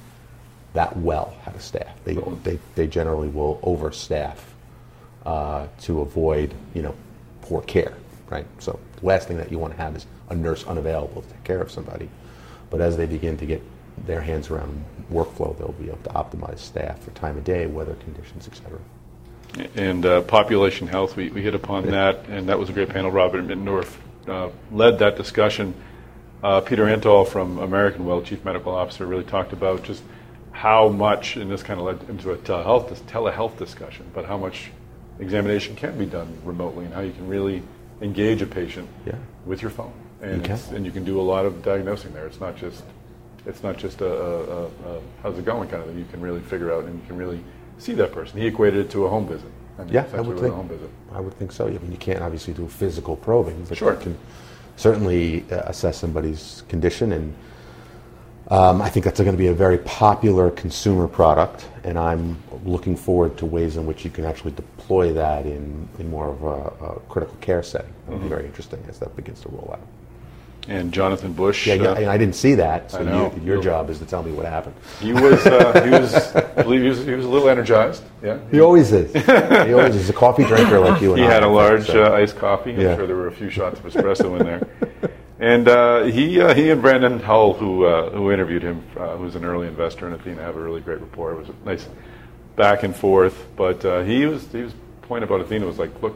that 0.72 0.96
well 0.96 1.36
how 1.44 1.52
to 1.52 1.60
staff. 1.60 1.94
They 2.04 2.14
they, 2.44 2.58
they 2.74 2.86
generally 2.86 3.28
will 3.28 3.58
overstaff 3.62 4.36
uh, 5.26 5.66
to 5.82 6.00
avoid 6.00 6.54
you 6.74 6.82
know 6.82 6.94
poor 7.42 7.62
care, 7.62 7.94
right? 8.28 8.46
So 8.58 8.78
the 9.00 9.06
last 9.06 9.28
thing 9.28 9.38
that 9.38 9.50
you 9.50 9.58
want 9.58 9.74
to 9.76 9.82
have 9.82 9.96
is 9.96 10.06
a 10.28 10.34
nurse 10.34 10.64
unavailable 10.64 11.22
to 11.22 11.28
take 11.28 11.44
care 11.44 11.60
of 11.60 11.70
somebody. 11.70 12.08
But 12.70 12.80
as 12.80 12.96
they 12.96 13.06
begin 13.06 13.36
to 13.38 13.46
get 13.46 13.62
their 14.06 14.20
hands 14.20 14.48
around 14.50 14.84
workflow, 15.12 15.58
they'll 15.58 15.72
be 15.72 15.88
able 15.88 15.98
to 16.04 16.10
optimize 16.10 16.58
staff 16.58 17.02
for 17.02 17.10
time 17.10 17.36
of 17.36 17.44
day, 17.44 17.66
weather 17.66 17.94
conditions, 17.94 18.48
et 18.50 18.56
cetera. 18.56 18.78
And 19.74 20.06
uh, 20.06 20.20
population 20.22 20.86
health, 20.86 21.16
we, 21.16 21.30
we 21.30 21.42
hit 21.42 21.56
upon 21.56 21.86
that, 21.86 22.26
and 22.28 22.48
that 22.48 22.58
was 22.58 22.68
a 22.70 22.72
great 22.72 22.88
panel. 22.90 23.10
Robert 23.10 23.44
Mittendorf 23.44 23.96
uh, 24.28 24.50
led 24.70 25.00
that 25.00 25.16
discussion. 25.16 25.74
uh, 26.42 26.60
Peter 26.60 26.84
Antall 26.84 27.26
from 27.26 27.58
American 27.58 28.04
Well, 28.04 28.22
Chief 28.22 28.44
Medical 28.44 28.74
Officer, 28.74 29.06
really 29.06 29.24
talked 29.24 29.52
about 29.52 29.82
just 29.82 30.02
how 30.60 30.90
much, 30.90 31.36
and 31.36 31.50
this 31.50 31.62
kind 31.62 31.80
of 31.80 31.86
led 31.86 31.98
into 32.10 32.32
a 32.32 32.36
telehealth, 32.36 32.94
telehealth 33.04 33.56
discussion, 33.56 34.04
but 34.12 34.26
how 34.26 34.36
much 34.36 34.70
examination 35.18 35.74
can 35.74 35.96
be 35.96 36.04
done 36.04 36.28
remotely 36.44 36.84
and 36.84 36.92
how 36.92 37.00
you 37.00 37.12
can 37.12 37.26
really 37.26 37.62
engage 38.02 38.42
a 38.42 38.46
patient 38.46 38.86
Yeah. 39.06 39.14
with 39.46 39.62
your 39.62 39.70
phone. 39.70 39.92
And 40.20 40.36
You 40.36 40.42
can. 40.42 40.58
and 40.74 40.84
you 40.84 40.92
can 40.92 41.02
do 41.04 41.18
a 41.18 41.22
lot 41.32 41.46
of 41.46 41.62
diagnosing 41.62 42.12
there. 42.12 42.26
It's 42.26 42.40
not 42.40 42.56
just 42.56 42.82
it's 43.46 43.62
not 43.62 43.78
just 43.78 44.02
a, 44.02 44.06
a, 44.06 44.42
a, 44.42 44.64
a 44.66 45.00
how's 45.22 45.38
it 45.38 45.46
going 45.46 45.66
kind 45.70 45.80
of 45.82 45.88
thing. 45.88 45.98
You 45.98 46.04
can 46.12 46.20
really 46.20 46.40
figure 46.40 46.70
out 46.74 46.84
and 46.84 46.94
you 47.00 47.06
can 47.06 47.16
really 47.16 47.40
see 47.78 47.94
that 47.94 48.12
person. 48.12 48.38
He 48.38 48.46
equated 48.46 48.84
it 48.84 48.90
to 48.90 49.06
a 49.06 49.08
home 49.08 49.26
visit. 49.26 49.50
I 49.78 49.84
mean, 49.84 49.94
Yeah, 49.94 50.04
I 50.12 50.20
would 50.20 50.38
think. 50.38 50.52
a 50.52 50.56
home 50.56 50.68
visit. 50.68 50.90
I 51.10 51.20
would 51.20 51.32
think 51.38 51.52
so. 51.52 51.68
I 51.68 51.70
mean, 51.70 51.90
you 51.90 51.96
can't 51.96 52.20
obviously 52.20 52.52
do 52.52 52.68
physical 52.68 53.16
probing, 53.16 53.64
but 53.66 53.78
Sure. 53.78 53.94
you 53.94 53.98
can 54.00 54.18
certainly 54.76 55.44
uh, 55.50 55.62
assess 55.72 55.96
somebody's 55.96 56.64
condition. 56.68 57.12
And 57.12 57.34
um, 58.50 58.82
I 58.82 58.88
think 58.88 59.04
that's 59.04 59.20
going 59.20 59.32
to 59.32 59.38
be 59.38 59.46
a 59.48 59.54
very 59.54 59.78
popular 59.78 60.50
consumer 60.50 61.06
product. 61.08 61.68
And 61.84 61.98
I'm 61.98 62.36
looking 62.64 62.96
forward 62.96 63.38
to 63.38 63.46
ways 63.46 63.76
in 63.76 63.86
which 63.86 64.04
you 64.04 64.10
can 64.10 64.24
actually 64.24 64.50
deploy 64.52 65.12
that 65.14 65.46
in, 65.46 65.88
in 65.98 66.10
more 66.10 66.28
of 66.28 66.42
a, 66.42 66.84
a 66.86 67.00
critical 67.08 67.36
care 67.40 67.62
setting. 67.62 67.92
That'll 68.06 68.18
Mm-hmm. 68.18 68.28
be 68.28 68.34
very 68.34 68.46
interesting 68.46 68.84
as 68.88 68.98
that 68.98 69.14
begins 69.16 69.40
to 69.42 69.48
roll 69.50 69.70
out. 69.72 69.80
And 70.68 70.92
Jonathan 70.92 71.32
Bush, 71.32 71.66
Yeah, 71.66 71.74
yeah, 71.74 71.88
uh, 71.90 71.94
and 71.94 72.06
I 72.06 72.18
didn't 72.18 72.34
see 72.34 72.54
that, 72.56 72.90
so 72.90 72.98
I 72.98 73.02
know. 73.04 73.32
you, 73.36 73.42
your 73.54 73.62
job 73.62 73.88
is 73.88 73.98
to 74.00 74.04
tell 74.04 74.22
me 74.22 74.30
what 74.32 74.44
happened. 74.44 74.74
he 75.00 75.12
was 75.14 75.44
uh, 75.46 75.82
he 75.82 75.90
was 75.90 76.14
I 76.36 76.62
believe 76.62 76.82
he 76.82 76.88
was, 76.90 77.04
he 77.06 77.12
was 77.12 77.24
a 77.24 77.28
little 77.28 77.48
energized. 77.48 78.02
Yeah, 78.22 78.38
He 78.50 78.60
always 78.60 78.92
is. 78.92 79.10
he 79.14 79.72
always 79.72 79.96
is 79.96 80.10
a 80.10 80.12
coffee 80.12 80.44
drinker 80.44 80.78
like 80.78 81.00
you 81.00 81.12
and 81.12 81.20
he 81.22 81.26
I. 81.26 81.30
had 81.32 81.44
a 81.44 81.48
large 81.48 81.86
so. 81.86 82.04
uh, 82.04 82.16
iced 82.16 82.36
coffee. 82.36 82.72
I'm 82.74 82.80
Yeah. 82.80 82.94
sure 82.94 83.06
there 83.06 83.16
were 83.16 83.28
a 83.28 83.32
few 83.32 83.48
shots 83.48 83.80
of 83.80 83.86
espresso 83.86 84.38
in 84.38 84.44
there. 84.44 84.68
And 85.40 85.68
uh, 85.68 86.02
he 86.02 86.38
uh, 86.38 86.54
he 86.54 86.68
and 86.68 86.82
Brandon 86.82 87.18
Hull, 87.18 87.54
who 87.54 87.86
uh, 87.86 88.10
who 88.10 88.30
interviewed 88.30 88.62
him, 88.62 88.84
uh, 88.98 89.16
who's 89.16 89.36
an 89.36 89.44
early 89.44 89.66
investor 89.66 90.06
in 90.06 90.12
Athena, 90.12 90.42
have 90.42 90.54
a 90.54 90.60
really 90.60 90.82
great 90.82 91.00
rapport. 91.00 91.32
It 91.32 91.38
was 91.38 91.48
a 91.48 91.54
nice 91.64 91.88
back 92.56 92.82
and 92.82 92.94
forth. 92.94 93.46
But 93.56 93.82
uh, 93.82 94.02
he 94.02 94.26
was 94.26 94.46
he 94.52 94.60
was 94.60 94.74
point 95.00 95.24
about 95.24 95.40
Athena 95.40 95.64
was 95.64 95.78
like, 95.78 96.02
look, 96.02 96.14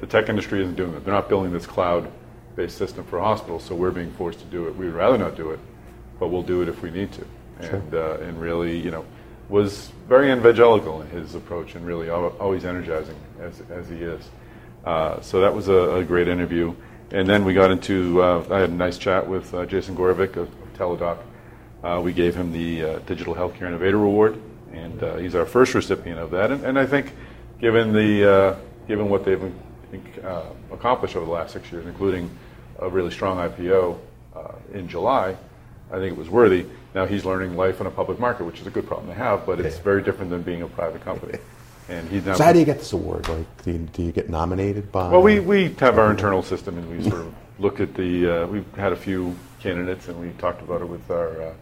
the 0.00 0.06
tech 0.08 0.28
industry 0.28 0.60
isn't 0.60 0.74
doing 0.74 0.92
it. 0.92 1.04
They're 1.04 1.14
not 1.14 1.28
building 1.28 1.52
this 1.52 1.66
cloud-based 1.66 2.76
system 2.76 3.04
for 3.04 3.20
hospitals, 3.20 3.62
so 3.62 3.76
we're 3.76 3.92
being 3.92 4.12
forced 4.14 4.40
to 4.40 4.44
do 4.46 4.66
it. 4.66 4.74
We'd 4.74 4.88
rather 4.88 5.18
not 5.18 5.36
do 5.36 5.52
it, 5.52 5.60
but 6.18 6.28
we'll 6.28 6.42
do 6.42 6.60
it 6.60 6.68
if 6.68 6.82
we 6.82 6.90
need 6.90 7.12
to. 7.12 7.24
And 7.60 7.94
uh, 7.94 8.18
and 8.22 8.40
really, 8.40 8.76
you 8.76 8.90
know, 8.90 9.04
was 9.48 9.92
very 10.08 10.32
evangelical 10.32 11.00
in 11.00 11.08
his 11.10 11.36
approach 11.36 11.76
and 11.76 11.86
really 11.86 12.10
always 12.10 12.64
energizing 12.64 13.16
as 13.40 13.62
as 13.70 13.88
he 13.88 13.98
is. 13.98 14.28
Uh, 14.84 15.20
so 15.20 15.40
that 15.40 15.54
was 15.54 15.68
a, 15.68 15.96
a 15.96 16.04
great 16.04 16.26
interview. 16.26 16.74
And 17.14 17.28
then 17.28 17.44
we 17.44 17.54
got 17.54 17.70
into, 17.70 18.20
uh, 18.20 18.44
I 18.50 18.58
had 18.58 18.70
a 18.70 18.74
nice 18.74 18.98
chat 18.98 19.28
with 19.28 19.54
uh, 19.54 19.66
Jason 19.66 19.94
Gorevic 19.94 20.34
of, 20.34 20.48
of 20.48 20.74
Teladoc. 20.76 21.18
Uh, 21.84 22.00
we 22.02 22.12
gave 22.12 22.34
him 22.34 22.50
the 22.50 22.82
uh, 22.82 22.98
Digital 23.06 23.36
Healthcare 23.36 23.68
Innovator 23.68 24.02
Award, 24.02 24.36
and 24.72 25.00
uh, 25.00 25.14
he's 25.18 25.36
our 25.36 25.46
first 25.46 25.74
recipient 25.74 26.18
of 26.18 26.32
that. 26.32 26.50
And, 26.50 26.64
and 26.64 26.76
I 26.76 26.86
think, 26.86 27.12
given 27.60 27.92
the 27.92 28.28
uh, 28.28 28.56
given 28.88 29.08
what 29.08 29.24
they've 29.24 29.40
uh, 30.24 30.42
accomplished 30.72 31.14
over 31.14 31.24
the 31.24 31.30
last 31.30 31.52
six 31.52 31.70
years, 31.70 31.86
including 31.86 32.28
a 32.80 32.88
really 32.88 33.12
strong 33.12 33.36
IPO 33.36 33.96
uh, 34.34 34.54
in 34.72 34.88
July, 34.88 35.36
I 35.92 35.98
think 35.98 36.14
it 36.14 36.18
was 36.18 36.28
worthy. 36.28 36.66
Now 36.96 37.06
he's 37.06 37.24
learning 37.24 37.54
life 37.54 37.80
in 37.80 37.86
a 37.86 37.92
public 37.92 38.18
market, 38.18 38.42
which 38.42 38.60
is 38.60 38.66
a 38.66 38.70
good 38.70 38.88
problem 38.88 39.06
to 39.06 39.14
have, 39.14 39.46
but 39.46 39.60
it's 39.60 39.78
very 39.78 40.02
different 40.02 40.32
than 40.32 40.42
being 40.42 40.62
a 40.62 40.66
private 40.66 41.04
company. 41.04 41.38
And 41.88 42.08
he's 42.08 42.24
now 42.24 42.34
So 42.34 42.44
how 42.44 42.52
do 42.52 42.58
you 42.58 42.64
get 42.64 42.78
this 42.78 42.92
award? 42.92 43.28
Like, 43.28 43.62
do 43.62 43.72
you, 43.72 43.78
do 43.78 44.02
you 44.02 44.12
get 44.12 44.30
nominated 44.30 44.90
by? 44.90 45.10
well, 45.10 45.22
we, 45.22 45.40
we 45.40 45.72
have 45.80 45.98
our 45.98 46.10
internal 46.10 46.42
system, 46.42 46.78
and 46.78 46.88
we 46.90 47.08
sort 47.08 47.22
of 47.22 47.34
look 47.58 47.80
at 47.80 47.94
the. 47.94 48.44
Uh, 48.44 48.46
we've 48.46 48.74
had 48.74 48.92
a 48.92 48.96
few 48.96 49.36
candidates, 49.60 50.08
and 50.08 50.18
we 50.18 50.30
talked 50.38 50.62
about 50.62 50.80
it 50.80 50.88
with 50.88 51.10
our 51.10 51.42
uh, 51.42 51.52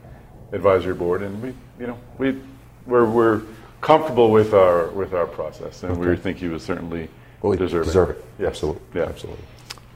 advisory 0.53 0.95
board, 0.95 1.23
and 1.23 1.43
we, 1.43 1.53
you 1.81 1.87
know, 1.89 1.99
we 2.19 2.41
we're, 2.87 3.05
we're 3.09 3.43
comfortable 3.81 4.31
with 4.31 4.55
our 4.55 4.89
with 4.91 5.13
our 5.13 5.27
process, 5.27 5.83
and 5.83 5.97
we 5.99 6.07
Okay. 6.09 6.21
think 6.23 6.39
he 6.39 6.49
was 6.49 6.63
certainly 6.63 7.09
well, 7.41 7.51
we 7.51 7.57
deserving. 7.57 7.87
deserve 7.89 8.11
it. 8.11 8.25
Yes. 8.39 8.49
Absolutely. 8.51 8.83
Yeah. 9.01 9.07
Absolutely. 9.09 9.45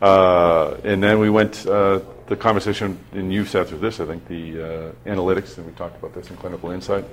Uh, 0.03 0.77
and 0.85 1.03
then 1.03 1.19
we 1.21 1.31
went 1.31 1.67
uh, 1.67 2.01
the 2.27 2.37
conversation, 2.37 2.99
and 3.13 3.33
you 3.33 3.45
sat 3.45 3.69
through 3.69 3.79
this, 3.79 3.99
I 4.01 4.07
think, 4.07 4.27
the 4.29 4.61
uh, 4.61 4.93
analytics, 5.07 5.57
and 5.57 5.67
we 5.67 5.73
talked 5.73 5.97
about 5.99 6.15
this 6.15 6.29
in 6.31 6.37
clinical 6.37 6.71
insight 6.73 7.05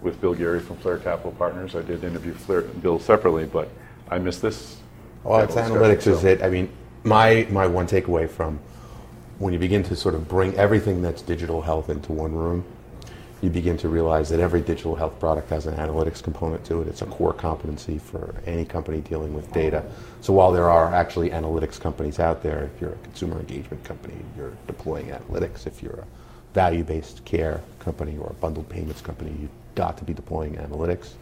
with 0.00 0.20
Bill 0.20 0.34
Geary 0.34 0.60
from 0.60 0.76
Flare 0.76 0.98
Capital 0.98 1.32
Partners. 1.32 1.74
I 1.74 1.82
did 1.82 2.04
interview 2.04 2.32
Flair 2.34 2.62
Bill 2.62 2.98
separately, 2.98 3.46
but 3.46 3.68
I 4.10 4.18
missed 4.18 4.42
this. 4.42 4.76
Well, 5.24 5.40
it's 5.40 5.54
analytics 5.54 6.04
discussion, 6.04 6.12
is 6.12 6.20
so- 6.20 6.28
it. 6.28 6.42
I 6.42 6.50
mean, 6.50 6.68
my 7.04 7.46
my 7.50 7.66
one 7.66 7.86
takeaway 7.86 8.28
from 8.28 8.58
when 9.38 9.52
you 9.52 9.58
begin 9.58 9.82
to 9.84 9.96
sort 9.96 10.14
of 10.14 10.28
bring 10.28 10.54
everything 10.56 11.00
that's 11.02 11.22
digital 11.22 11.62
health 11.62 11.90
into 11.90 12.12
one 12.12 12.34
room, 12.34 12.64
you 13.40 13.50
begin 13.50 13.76
to 13.78 13.88
realize 13.88 14.28
that 14.30 14.40
every 14.40 14.60
digital 14.60 14.96
health 14.96 15.18
product 15.20 15.48
has 15.50 15.66
an 15.66 15.74
analytics 15.76 16.20
component 16.20 16.64
to 16.64 16.82
it. 16.82 16.88
It's 16.88 17.02
a 17.02 17.06
core 17.06 17.32
competency 17.32 17.98
for 17.98 18.34
any 18.46 18.64
company 18.64 19.00
dealing 19.00 19.32
with 19.32 19.52
data. 19.52 19.84
So 20.22 20.32
while 20.32 20.50
there 20.50 20.68
are 20.68 20.92
actually 20.92 21.30
analytics 21.30 21.80
companies 21.80 22.18
out 22.18 22.42
there, 22.42 22.64
if 22.74 22.80
you're 22.80 22.90
a 22.92 22.98
consumer 23.04 23.38
engagement 23.38 23.84
company, 23.84 24.16
you're 24.36 24.54
deploying 24.66 25.06
analytics. 25.06 25.68
If 25.68 25.82
you're 25.82 26.00
a 26.00 26.06
value-based 26.54 27.24
care 27.24 27.60
company 27.78 28.16
or 28.18 28.30
a 28.30 28.34
bundled 28.34 28.68
payments 28.68 29.00
company, 29.00 29.32
you've 29.40 29.67
got 29.78 29.96
to 29.96 30.04
be 30.04 30.12
deploying 30.12 30.56
analytics. 30.56 31.12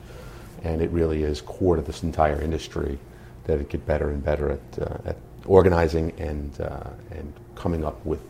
And 0.64 0.80
it 0.80 0.90
really 0.90 1.22
is 1.22 1.42
core 1.42 1.76
to 1.76 1.82
this 1.82 2.02
entire 2.02 2.40
industry 2.40 2.98
that 3.44 3.60
it 3.60 3.68
get 3.68 3.86
better 3.86 4.08
and 4.08 4.24
better 4.24 4.52
at, 4.52 4.78
uh, 4.80 5.10
at 5.10 5.16
organizing 5.44 6.12
and, 6.18 6.58
uh, 6.60 6.90
and 7.10 7.32
coming 7.54 7.84
up 7.84 8.04
with 8.04 8.20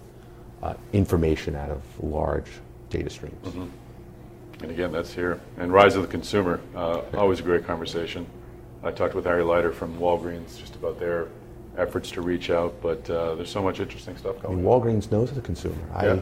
uh, 0.64 0.74
information 0.92 1.54
out 1.54 1.70
of 1.70 1.82
large 2.02 2.50
data 2.90 3.08
streams. 3.08 3.46
And 4.60 4.70
again, 4.70 4.90
that's 4.90 5.12
here. 5.12 5.40
And 5.58 5.72
Rise 5.72 5.94
of 5.94 6.02
the 6.02 6.08
Consumer, 6.08 6.60
uh, 6.74 7.02
always 7.14 7.38
a 7.38 7.42
great 7.44 7.64
conversation. 7.64 8.26
I 8.82 8.90
talked 8.90 9.14
with 9.14 9.24
Harry 9.24 9.44
Leider 9.44 9.72
from 9.72 9.96
Walgreens 9.98 10.58
just 10.58 10.74
about 10.74 10.98
their 10.98 11.28
efforts 11.78 12.10
to 12.12 12.20
reach 12.20 12.50
out, 12.50 12.74
but 12.82 13.08
uh, 13.08 13.36
there's 13.36 13.50
so 13.50 13.62
much 13.62 13.80
interesting 13.80 14.16
stuff 14.16 14.36
I 14.38 14.42
going 14.42 14.56
mean, 14.56 14.66
on. 14.66 14.80
Walgreens 14.82 15.10
knows 15.10 15.30
the 15.30 15.40
consumer. 15.40 15.76
I, 15.94 16.06
Yeah. 16.06 16.20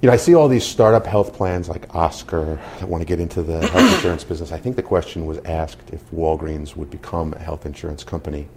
You 0.00 0.06
know, 0.06 0.12
I 0.12 0.16
see 0.16 0.34
all 0.34 0.48
these 0.48 0.64
startup 0.64 1.06
health 1.06 1.32
plans 1.32 1.68
like 1.68 1.92
Oscar 1.94 2.60
that 2.78 2.88
want 2.88 3.00
to 3.02 3.04
get 3.04 3.18
into 3.18 3.42
the 3.42 3.66
health 3.66 3.94
insurance 3.96 4.22
business. 4.22 4.52
I 4.52 4.58
think 4.58 4.76
the 4.76 4.82
question 4.82 5.26
was 5.26 5.38
asked 5.44 5.90
if 5.92 6.08
Walgreens 6.12 6.76
would 6.76 6.90
become 6.90 7.32
a 7.32 7.38
health 7.38 7.66
insurance 7.66 8.04
company. 8.04 8.48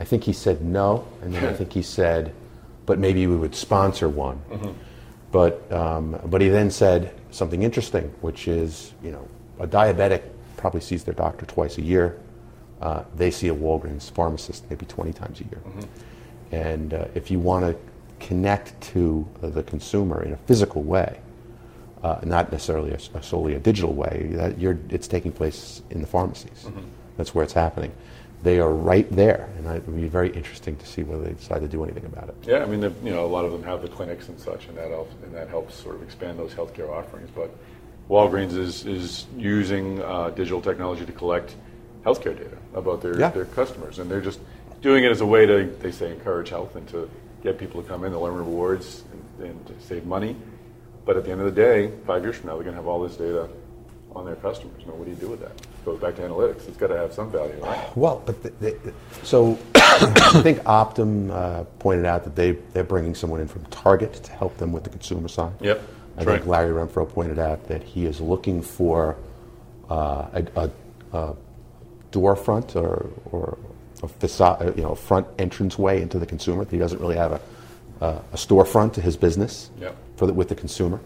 I 0.00 0.04
think 0.04 0.24
he 0.24 0.32
said 0.32 0.62
no, 0.62 1.06
and 1.22 1.32
then 1.32 1.44
I 1.44 1.52
think 1.52 1.72
he 1.72 1.82
said, 1.82 2.32
but 2.86 2.98
maybe 2.98 3.26
we 3.26 3.36
would 3.36 3.54
sponsor 3.54 4.08
one. 4.08 4.40
But 5.30 5.70
um, 5.70 6.18
but 6.26 6.40
he 6.40 6.48
then 6.48 6.70
said 6.70 7.14
something 7.30 7.62
interesting, 7.62 8.04
which 8.20 8.48
is 8.48 8.92
you 9.02 9.10
know 9.10 9.28
a 9.60 9.66
diabetic 9.66 10.22
probably 10.56 10.80
sees 10.80 11.04
their 11.04 11.14
doctor 11.14 11.46
twice 11.46 11.78
a 11.78 11.82
year. 11.82 12.18
Uh, 12.80 13.04
they 13.16 13.30
see 13.30 13.48
a 13.48 13.54
Walgreens 13.54 14.10
pharmacist 14.10 14.68
maybe 14.70 14.86
20 14.86 15.12
times 15.12 15.40
a 15.40 15.44
year. 15.44 15.60
And 16.52 16.94
uh, 16.94 17.06
if 17.14 17.30
you 17.30 17.38
want 17.40 17.64
to 17.66 17.76
connect 18.20 18.80
to 18.92 19.26
the 19.40 19.62
consumer 19.62 20.22
in 20.22 20.32
a 20.32 20.36
physical 20.36 20.82
way, 20.82 21.20
uh, 22.02 22.20
not 22.22 22.52
necessarily 22.52 22.92
a, 22.92 22.98
a 23.18 23.22
solely 23.22 23.54
a 23.54 23.58
digital 23.58 23.94
way, 23.94 24.30
that 24.32 24.58
you're, 24.58 24.78
it's 24.90 25.08
taking 25.08 25.32
place 25.32 25.82
in 25.90 26.00
the 26.00 26.06
pharmacies. 26.06 26.66
That's 27.16 27.34
where 27.34 27.44
it's 27.44 27.52
happening. 27.52 27.92
They 28.42 28.60
are 28.60 28.72
right 28.72 29.10
there, 29.10 29.48
and 29.56 29.66
it 29.66 29.84
would 29.86 29.96
be 29.96 30.06
very 30.06 30.30
interesting 30.30 30.76
to 30.76 30.86
see 30.86 31.02
whether 31.02 31.24
they 31.24 31.32
decide 31.32 31.60
to 31.60 31.68
do 31.68 31.82
anything 31.82 32.04
about 32.04 32.28
it. 32.28 32.36
Yeah, 32.46 32.62
I 32.62 32.66
mean, 32.66 32.80
the, 32.80 32.92
you 33.02 33.10
know, 33.10 33.26
a 33.26 33.26
lot 33.26 33.44
of 33.44 33.50
them 33.50 33.64
have 33.64 33.82
the 33.82 33.88
clinics 33.88 34.28
and 34.28 34.38
such, 34.38 34.68
and 34.68 34.78
that 34.78 34.90
helps, 34.90 35.12
and 35.24 35.34
that 35.34 35.48
helps 35.48 35.74
sort 35.74 35.96
of 35.96 36.02
expand 36.04 36.38
those 36.38 36.54
healthcare 36.54 36.88
offerings. 36.88 37.30
But 37.34 37.50
Walgreens 38.08 38.56
is 38.56 38.86
is 38.86 39.26
using 39.36 40.00
uh, 40.02 40.30
digital 40.30 40.62
technology 40.62 41.04
to 41.04 41.12
collect 41.12 41.56
healthcare 42.04 42.36
data 42.36 42.56
about 42.74 43.02
their 43.02 43.18
Yeah. 43.18 43.30
their 43.30 43.44
customers, 43.44 43.98
and 43.98 44.08
they're 44.08 44.20
just 44.20 44.38
doing 44.82 45.02
it 45.02 45.10
as 45.10 45.20
a 45.20 45.26
way 45.26 45.44
to 45.44 45.64
they 45.80 45.90
say 45.90 46.12
encourage 46.12 46.50
health 46.50 46.76
and 46.76 46.86
to 46.88 47.10
get 47.42 47.58
people 47.58 47.82
to 47.82 47.88
come 47.88 48.04
in 48.04 48.12
to 48.12 48.18
learn 48.18 48.34
rewards 48.34 49.04
and, 49.12 49.48
and 49.48 49.66
to 49.66 49.74
save 49.80 50.06
money. 50.06 50.36
But 51.04 51.16
at 51.16 51.24
the 51.24 51.30
end 51.30 51.40
of 51.40 51.54
the 51.54 51.60
day, 51.60 51.92
five 52.06 52.22
years 52.22 52.36
from 52.36 52.48
now, 52.48 52.54
they're 52.54 52.64
going 52.64 52.76
to 52.76 52.80
have 52.80 52.88
all 52.88 53.00
this 53.00 53.16
data 53.16 53.48
on 54.14 54.24
their 54.24 54.36
customers. 54.36 54.84
Now, 54.86 54.94
what 54.94 55.04
do 55.04 55.10
you 55.10 55.16
do 55.16 55.28
with 55.28 55.40
that? 55.40 55.52
goes 55.88 56.00
back 56.00 56.16
to 56.16 56.22
analytics. 56.22 56.68
It's 56.68 56.76
got 56.76 56.88
to 56.88 56.96
have 56.96 57.14
some 57.14 57.30
value, 57.30 57.58
right? 57.62 57.96
Well, 57.96 58.22
but 58.26 58.42
the, 58.42 58.50
the, 58.50 58.94
so 59.22 59.58
I 59.74 60.40
think 60.42 60.58
Optum 60.60 61.30
uh, 61.30 61.64
pointed 61.78 62.04
out 62.04 62.24
that 62.24 62.36
they 62.36 62.52
they're 62.72 62.84
bringing 62.84 63.14
someone 63.14 63.40
in 63.40 63.48
from 63.48 63.64
Target 63.66 64.12
to 64.14 64.32
help 64.32 64.56
them 64.58 64.72
with 64.72 64.84
the 64.84 64.90
consumer 64.90 65.28
side. 65.28 65.52
Yep, 65.60 65.78
I 65.78 66.24
that's 66.24 66.26
think 66.26 66.40
right. 66.40 66.46
Larry 66.46 66.86
Renfro 66.86 67.08
pointed 67.08 67.38
out 67.38 67.68
that 67.68 67.82
he 67.82 68.04
is 68.04 68.20
looking 68.20 68.60
for 68.60 69.16
uh, 69.88 70.28
a, 70.32 70.46
a, 70.56 70.70
a 71.16 71.36
door 72.10 72.36
front 72.36 72.76
or, 72.76 73.08
or 73.30 73.58
a 74.02 74.08
facade, 74.08 74.76
you 74.76 74.82
know, 74.82 74.94
front 74.94 75.26
entrance 75.38 75.78
way 75.78 76.00
into 76.02 76.18
the 76.18 76.26
consumer. 76.26 76.64
He 76.70 76.78
doesn't 76.78 77.00
really 77.00 77.16
have 77.16 77.32
a, 77.32 77.40
a, 78.00 78.06
a 78.32 78.36
storefront 78.36 78.92
to 78.94 79.00
his 79.00 79.16
business 79.16 79.70
Yep. 79.80 79.96
for 80.16 80.26
the, 80.26 80.32
with 80.32 80.48
the 80.48 80.54
consumer. 80.54 81.00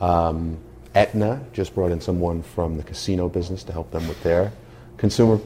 Um, 0.00 0.58
Aetna 0.94 1.44
just 1.52 1.74
brought 1.74 1.92
in 1.92 2.00
someone 2.00 2.42
from 2.42 2.76
the 2.76 2.82
casino 2.82 3.28
business 3.28 3.62
to 3.64 3.72
help 3.72 3.90
them 3.90 4.06
with 4.08 4.22
their 4.22 4.52
consumer 4.96 5.38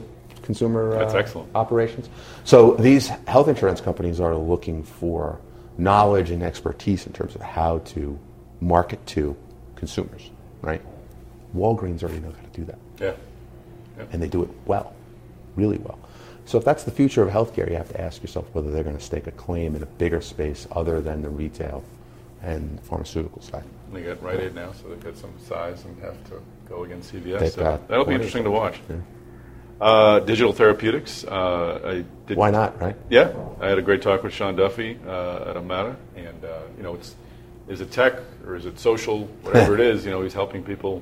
consumer 0.43 0.97
That's 0.97 1.13
uh, 1.13 1.17
excellent. 1.17 1.49
operations. 1.55 2.09
So 2.45 2.71
these 2.75 3.09
health 3.27 3.47
insurance 3.47 3.79
companies 3.79 4.19
are 4.19 4.35
looking 4.35 4.81
for 4.83 5.39
knowledge 5.77 6.31
and 6.31 6.41
expertise 6.41 7.05
in 7.05 7.13
terms 7.13 7.35
of 7.35 7.41
how 7.41 7.79
to 7.79 8.17
market 8.59 9.05
to 9.07 9.35
consumers, 9.75 10.31
right? 10.61 10.81
Walgreens 11.55 12.01
already 12.01 12.21
knows 12.21 12.33
how 12.35 12.41
to 12.41 12.59
do 12.59 12.65
that. 12.65 12.79
Yeah. 12.99 14.05
And 14.11 14.21
they 14.21 14.27
do 14.27 14.41
it 14.41 14.49
well, 14.65 14.95
really 15.55 15.77
well. 15.77 15.99
So 16.45 16.57
if 16.57 16.65
that's 16.65 16.83
the 16.83 16.91
future 16.91 17.23
of 17.23 17.29
healthcare, 17.29 17.69
you 17.69 17.77
have 17.77 17.89
to 17.89 18.01
ask 18.01 18.21
yourself 18.21 18.47
whether 18.53 18.71
they're 18.71 18.83
going 18.83 18.97
to 18.97 19.03
stake 19.03 19.27
a 19.27 19.31
claim 19.31 19.75
in 19.75 19.83
a 19.83 19.85
bigger 19.85 20.21
space 20.21 20.67
other 20.71 21.01
than 21.01 21.21
the 21.21 21.29
retail 21.29 21.83
and 22.41 22.79
pharmaceutical 22.81 23.41
side. 23.41 23.63
They 23.93 24.03
got 24.03 24.21
Rite 24.23 24.39
Aid 24.39 24.55
now, 24.55 24.71
so 24.71 24.87
they've 24.87 25.03
got 25.03 25.17
some 25.17 25.33
size 25.47 25.85
and 25.85 26.01
have 26.01 26.23
to 26.29 26.41
go 26.67 26.83
against 26.83 27.13
CVS. 27.13 27.51
So 27.51 27.79
that'll 27.87 28.05
be 28.05 28.15
interesting 28.15 28.43
to 28.45 28.51
watch. 28.51 28.79
Yeah. 28.89 28.97
Uh, 29.79 30.19
digital 30.19 30.53
therapeutics. 30.53 31.23
Uh, 31.23 31.81
I 31.83 32.27
did, 32.27 32.37
Why 32.37 32.51
not, 32.51 32.79
right? 32.79 32.95
Yeah, 33.09 33.33
I 33.59 33.67
had 33.67 33.79
a 33.79 33.81
great 33.81 34.01
talk 34.01 34.23
with 34.23 34.31
Sean 34.31 34.55
Duffy 34.55 34.99
uh, 35.07 35.49
at 35.49 35.55
Omada, 35.55 35.95
and 36.15 36.45
uh, 36.45 36.59
you 36.77 36.83
know, 36.83 36.93
it's 36.95 37.15
is 37.67 37.81
it 37.81 37.91
tech 37.91 38.13
or 38.45 38.55
is 38.55 38.65
it 38.65 38.79
social, 38.79 39.25
whatever 39.41 39.73
it 39.79 39.79
is. 39.79 40.05
You 40.05 40.11
know, 40.11 40.21
he's 40.21 40.33
helping 40.33 40.63
people 40.63 41.01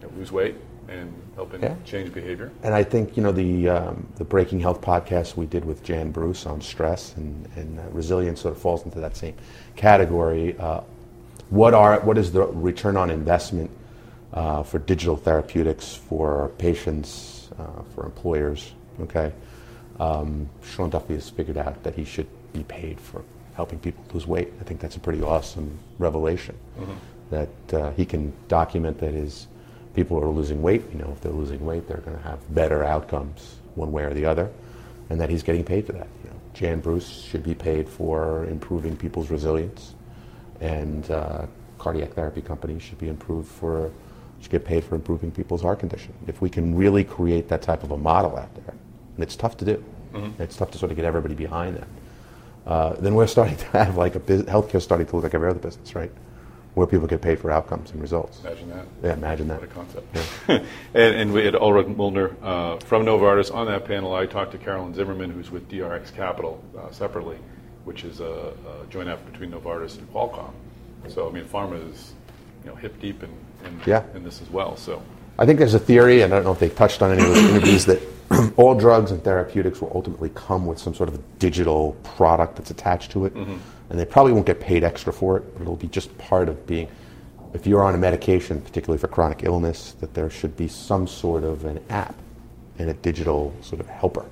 you 0.00 0.08
know, 0.08 0.14
lose 0.16 0.32
weight 0.32 0.56
and 0.88 1.12
helping 1.34 1.62
Yeah. 1.62 1.74
change 1.84 2.12
behavior. 2.12 2.50
And 2.62 2.74
I 2.74 2.82
think 2.82 3.16
you 3.16 3.22
know 3.22 3.32
the 3.32 3.68
um, 3.68 4.06
the 4.16 4.24
Breaking 4.24 4.60
Health 4.60 4.80
podcast 4.80 5.36
we 5.36 5.46
did 5.46 5.64
with 5.64 5.82
Jan 5.84 6.10
Bruce 6.10 6.46
on 6.46 6.60
stress 6.60 7.14
and, 7.16 7.48
and 7.56 7.78
uh, 7.78 7.82
resilience 7.92 8.40
sort 8.40 8.54
of 8.54 8.60
falls 8.60 8.84
into 8.84 9.00
that 9.00 9.16
same 9.16 9.34
category. 9.76 10.56
Uh, 10.58 10.80
what 11.50 11.74
are 11.74 12.00
what 12.00 12.18
is 12.18 12.32
the 12.32 12.42
return 12.42 12.96
on 12.96 13.10
investment 13.10 13.70
uh, 14.32 14.62
for 14.62 14.78
digital 14.78 15.16
therapeutics 15.16 15.94
for 15.94 16.50
patients, 16.58 17.50
uh, 17.58 17.82
for 17.94 18.04
employers? 18.04 18.72
Okay, 19.02 19.32
um, 20.00 20.48
Sean 20.62 20.90
Duffy 20.90 21.14
has 21.14 21.28
figured 21.30 21.56
out 21.58 21.82
that 21.84 21.94
he 21.94 22.04
should 22.04 22.26
be 22.52 22.64
paid 22.64 22.98
for 23.00 23.22
helping 23.54 23.78
people 23.78 24.02
lose 24.12 24.26
weight. 24.26 24.52
I 24.60 24.64
think 24.64 24.80
that's 24.80 24.96
a 24.96 25.00
pretty 25.00 25.22
awesome 25.22 25.78
revelation. 25.98 26.56
That 27.30 27.48
uh, 27.74 27.90
he 27.92 28.06
can 28.06 28.32
document 28.48 28.98
that 29.00 29.12
his 29.12 29.48
people 29.98 30.22
are 30.22 30.28
losing 30.28 30.62
weight. 30.62 30.84
You 30.92 30.98
know, 31.00 31.10
if 31.10 31.20
they're 31.22 31.32
losing 31.32 31.64
weight, 31.66 31.88
they're 31.88 32.04
going 32.08 32.16
to 32.16 32.22
have 32.22 32.38
better 32.54 32.84
outcomes 32.84 33.56
one 33.74 33.90
way 33.90 34.04
or 34.04 34.14
the 34.14 34.26
other, 34.26 34.48
and 35.10 35.20
that 35.20 35.28
he's 35.28 35.42
getting 35.42 35.64
paid 35.64 35.86
for 35.86 35.92
that. 35.92 36.06
You 36.22 36.30
know, 36.30 36.36
Jan 36.54 36.78
Bruce 36.78 37.08
should 37.28 37.42
be 37.42 37.54
paid 37.54 37.88
for 37.88 38.44
improving 38.44 38.96
people's 38.96 39.28
resilience, 39.28 39.96
and 40.60 41.10
uh, 41.10 41.46
cardiac 41.78 42.12
therapy 42.12 42.40
companies 42.42 42.80
should 42.82 42.98
be 42.98 43.08
improved 43.08 43.48
for 43.50 43.90
should 44.40 44.52
get 44.52 44.64
paid 44.64 44.84
for 44.84 44.94
improving 44.94 45.32
people's 45.32 45.62
heart 45.62 45.80
condition. 45.80 46.12
If 46.28 46.40
we 46.40 46.48
can 46.48 46.76
really 46.76 47.02
create 47.02 47.48
that 47.48 47.60
type 47.60 47.82
of 47.82 47.90
a 47.90 47.96
model 47.98 48.36
out 48.36 48.54
there, 48.54 48.74
and 49.16 49.20
it's 49.24 49.34
tough 49.34 49.56
to 49.56 49.64
do, 49.64 49.84
it's 50.38 50.56
tough 50.56 50.70
to 50.70 50.78
sort 50.78 50.92
of 50.92 50.96
get 50.96 51.04
everybody 51.06 51.34
behind 51.34 51.76
that. 51.76 51.88
Uh, 52.70 52.92
then 53.00 53.16
we're 53.16 53.26
starting 53.26 53.56
to 53.56 53.66
have 53.72 53.96
like 53.96 54.14
a 54.14 54.20
bus- 54.20 54.42
healthcare 54.42 54.80
starting 54.80 55.08
to 55.08 55.16
look 55.16 55.24
like 55.24 55.34
every 55.34 55.50
other 55.50 55.58
business, 55.58 55.96
right? 55.96 56.12
Where 56.78 56.86
people 56.86 57.08
get 57.08 57.20
paid 57.20 57.40
for 57.40 57.50
outcomes 57.50 57.90
and 57.90 58.00
results. 58.00 58.38
Imagine 58.44 58.68
that. 58.70 58.86
Yeah, 59.02 59.14
imagine 59.14 59.48
that. 59.48 59.60
What 59.60 59.68
a 59.68 59.74
concept. 59.74 60.16
and, 60.48 60.64
and 60.94 61.32
we 61.32 61.44
had 61.44 61.56
Ulrich 61.56 61.88
Mulner 61.88 62.36
uh, 62.40 62.76
from 62.86 63.04
Novartis 63.04 63.52
on 63.52 63.66
that 63.66 63.84
panel. 63.84 64.14
I 64.14 64.26
talked 64.26 64.52
to 64.52 64.58
Carolyn 64.58 64.94
Zimmerman, 64.94 65.32
who's 65.32 65.50
with 65.50 65.68
DRX 65.68 66.14
Capital 66.14 66.62
uh, 66.78 66.88
separately, 66.92 67.36
which 67.84 68.04
is 68.04 68.20
a, 68.20 68.52
a 68.54 68.86
joint 68.90 69.08
effort 69.08 69.32
between 69.32 69.50
Novartis 69.50 69.98
and 69.98 70.08
Qualcomm. 70.12 70.52
So, 71.08 71.28
I 71.28 71.32
mean, 71.32 71.46
pharma 71.46 71.90
is 71.92 72.12
you 72.62 72.70
know, 72.70 72.76
hip 72.76 73.00
deep 73.00 73.24
in, 73.24 73.30
in, 73.66 73.80
Yeah. 73.84 74.04
in 74.14 74.22
this 74.22 74.40
as 74.40 74.48
well. 74.48 74.76
So, 74.76 75.02
I 75.36 75.46
think 75.46 75.58
there's 75.58 75.74
a 75.74 75.80
theory, 75.80 76.22
and 76.22 76.32
I 76.32 76.36
don't 76.36 76.44
know 76.44 76.52
if 76.52 76.60
they 76.60 76.68
touched 76.68 77.02
on 77.02 77.10
any 77.10 77.22
of 77.22 77.28
those 77.28 77.38
interviews, 77.38 77.86
that 77.86 78.00
all 78.56 78.74
drugs 78.74 79.10
and 79.10 79.22
therapeutics 79.22 79.80
will 79.80 79.92
ultimately 79.94 80.30
come 80.34 80.66
with 80.66 80.78
some 80.78 80.94
sort 80.94 81.08
of 81.08 81.14
a 81.16 81.18
digital 81.38 81.96
product 82.02 82.56
that's 82.56 82.70
attached 82.70 83.10
to 83.12 83.26
it. 83.26 83.34
Mm-hmm. 83.34 83.56
And 83.90 83.98
they 83.98 84.04
probably 84.04 84.32
won't 84.32 84.46
get 84.46 84.60
paid 84.60 84.84
extra 84.84 85.12
for 85.12 85.38
it, 85.38 85.54
but 85.54 85.62
it'll 85.62 85.76
be 85.76 85.88
just 85.88 86.16
part 86.18 86.48
of 86.48 86.66
being. 86.66 86.88
If 87.54 87.66
you're 87.66 87.82
on 87.82 87.94
a 87.94 87.98
medication, 87.98 88.60
particularly 88.60 89.00
for 89.00 89.08
chronic 89.08 89.42
illness, 89.42 89.92
that 90.00 90.12
there 90.12 90.28
should 90.28 90.54
be 90.56 90.68
some 90.68 91.06
sort 91.06 91.44
of 91.44 91.64
an 91.64 91.82
app 91.88 92.14
and 92.78 92.90
a 92.90 92.94
digital 92.94 93.54
sort 93.62 93.80
of 93.80 93.86
helper 93.86 94.26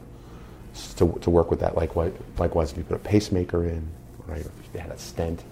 to, 0.96 1.18
to 1.22 1.30
work 1.30 1.50
with 1.50 1.60
that. 1.60 1.76
Likewise, 1.76 2.12
likewise, 2.38 2.72
if 2.72 2.78
you 2.78 2.84
put 2.84 2.96
a 2.96 3.00
pacemaker 3.00 3.64
in, 3.64 3.88
right, 4.26 4.44
or 4.44 4.50
if 4.60 4.74
you 4.74 4.80
had 4.80 4.90
a 4.90 4.98
stent, 4.98 5.42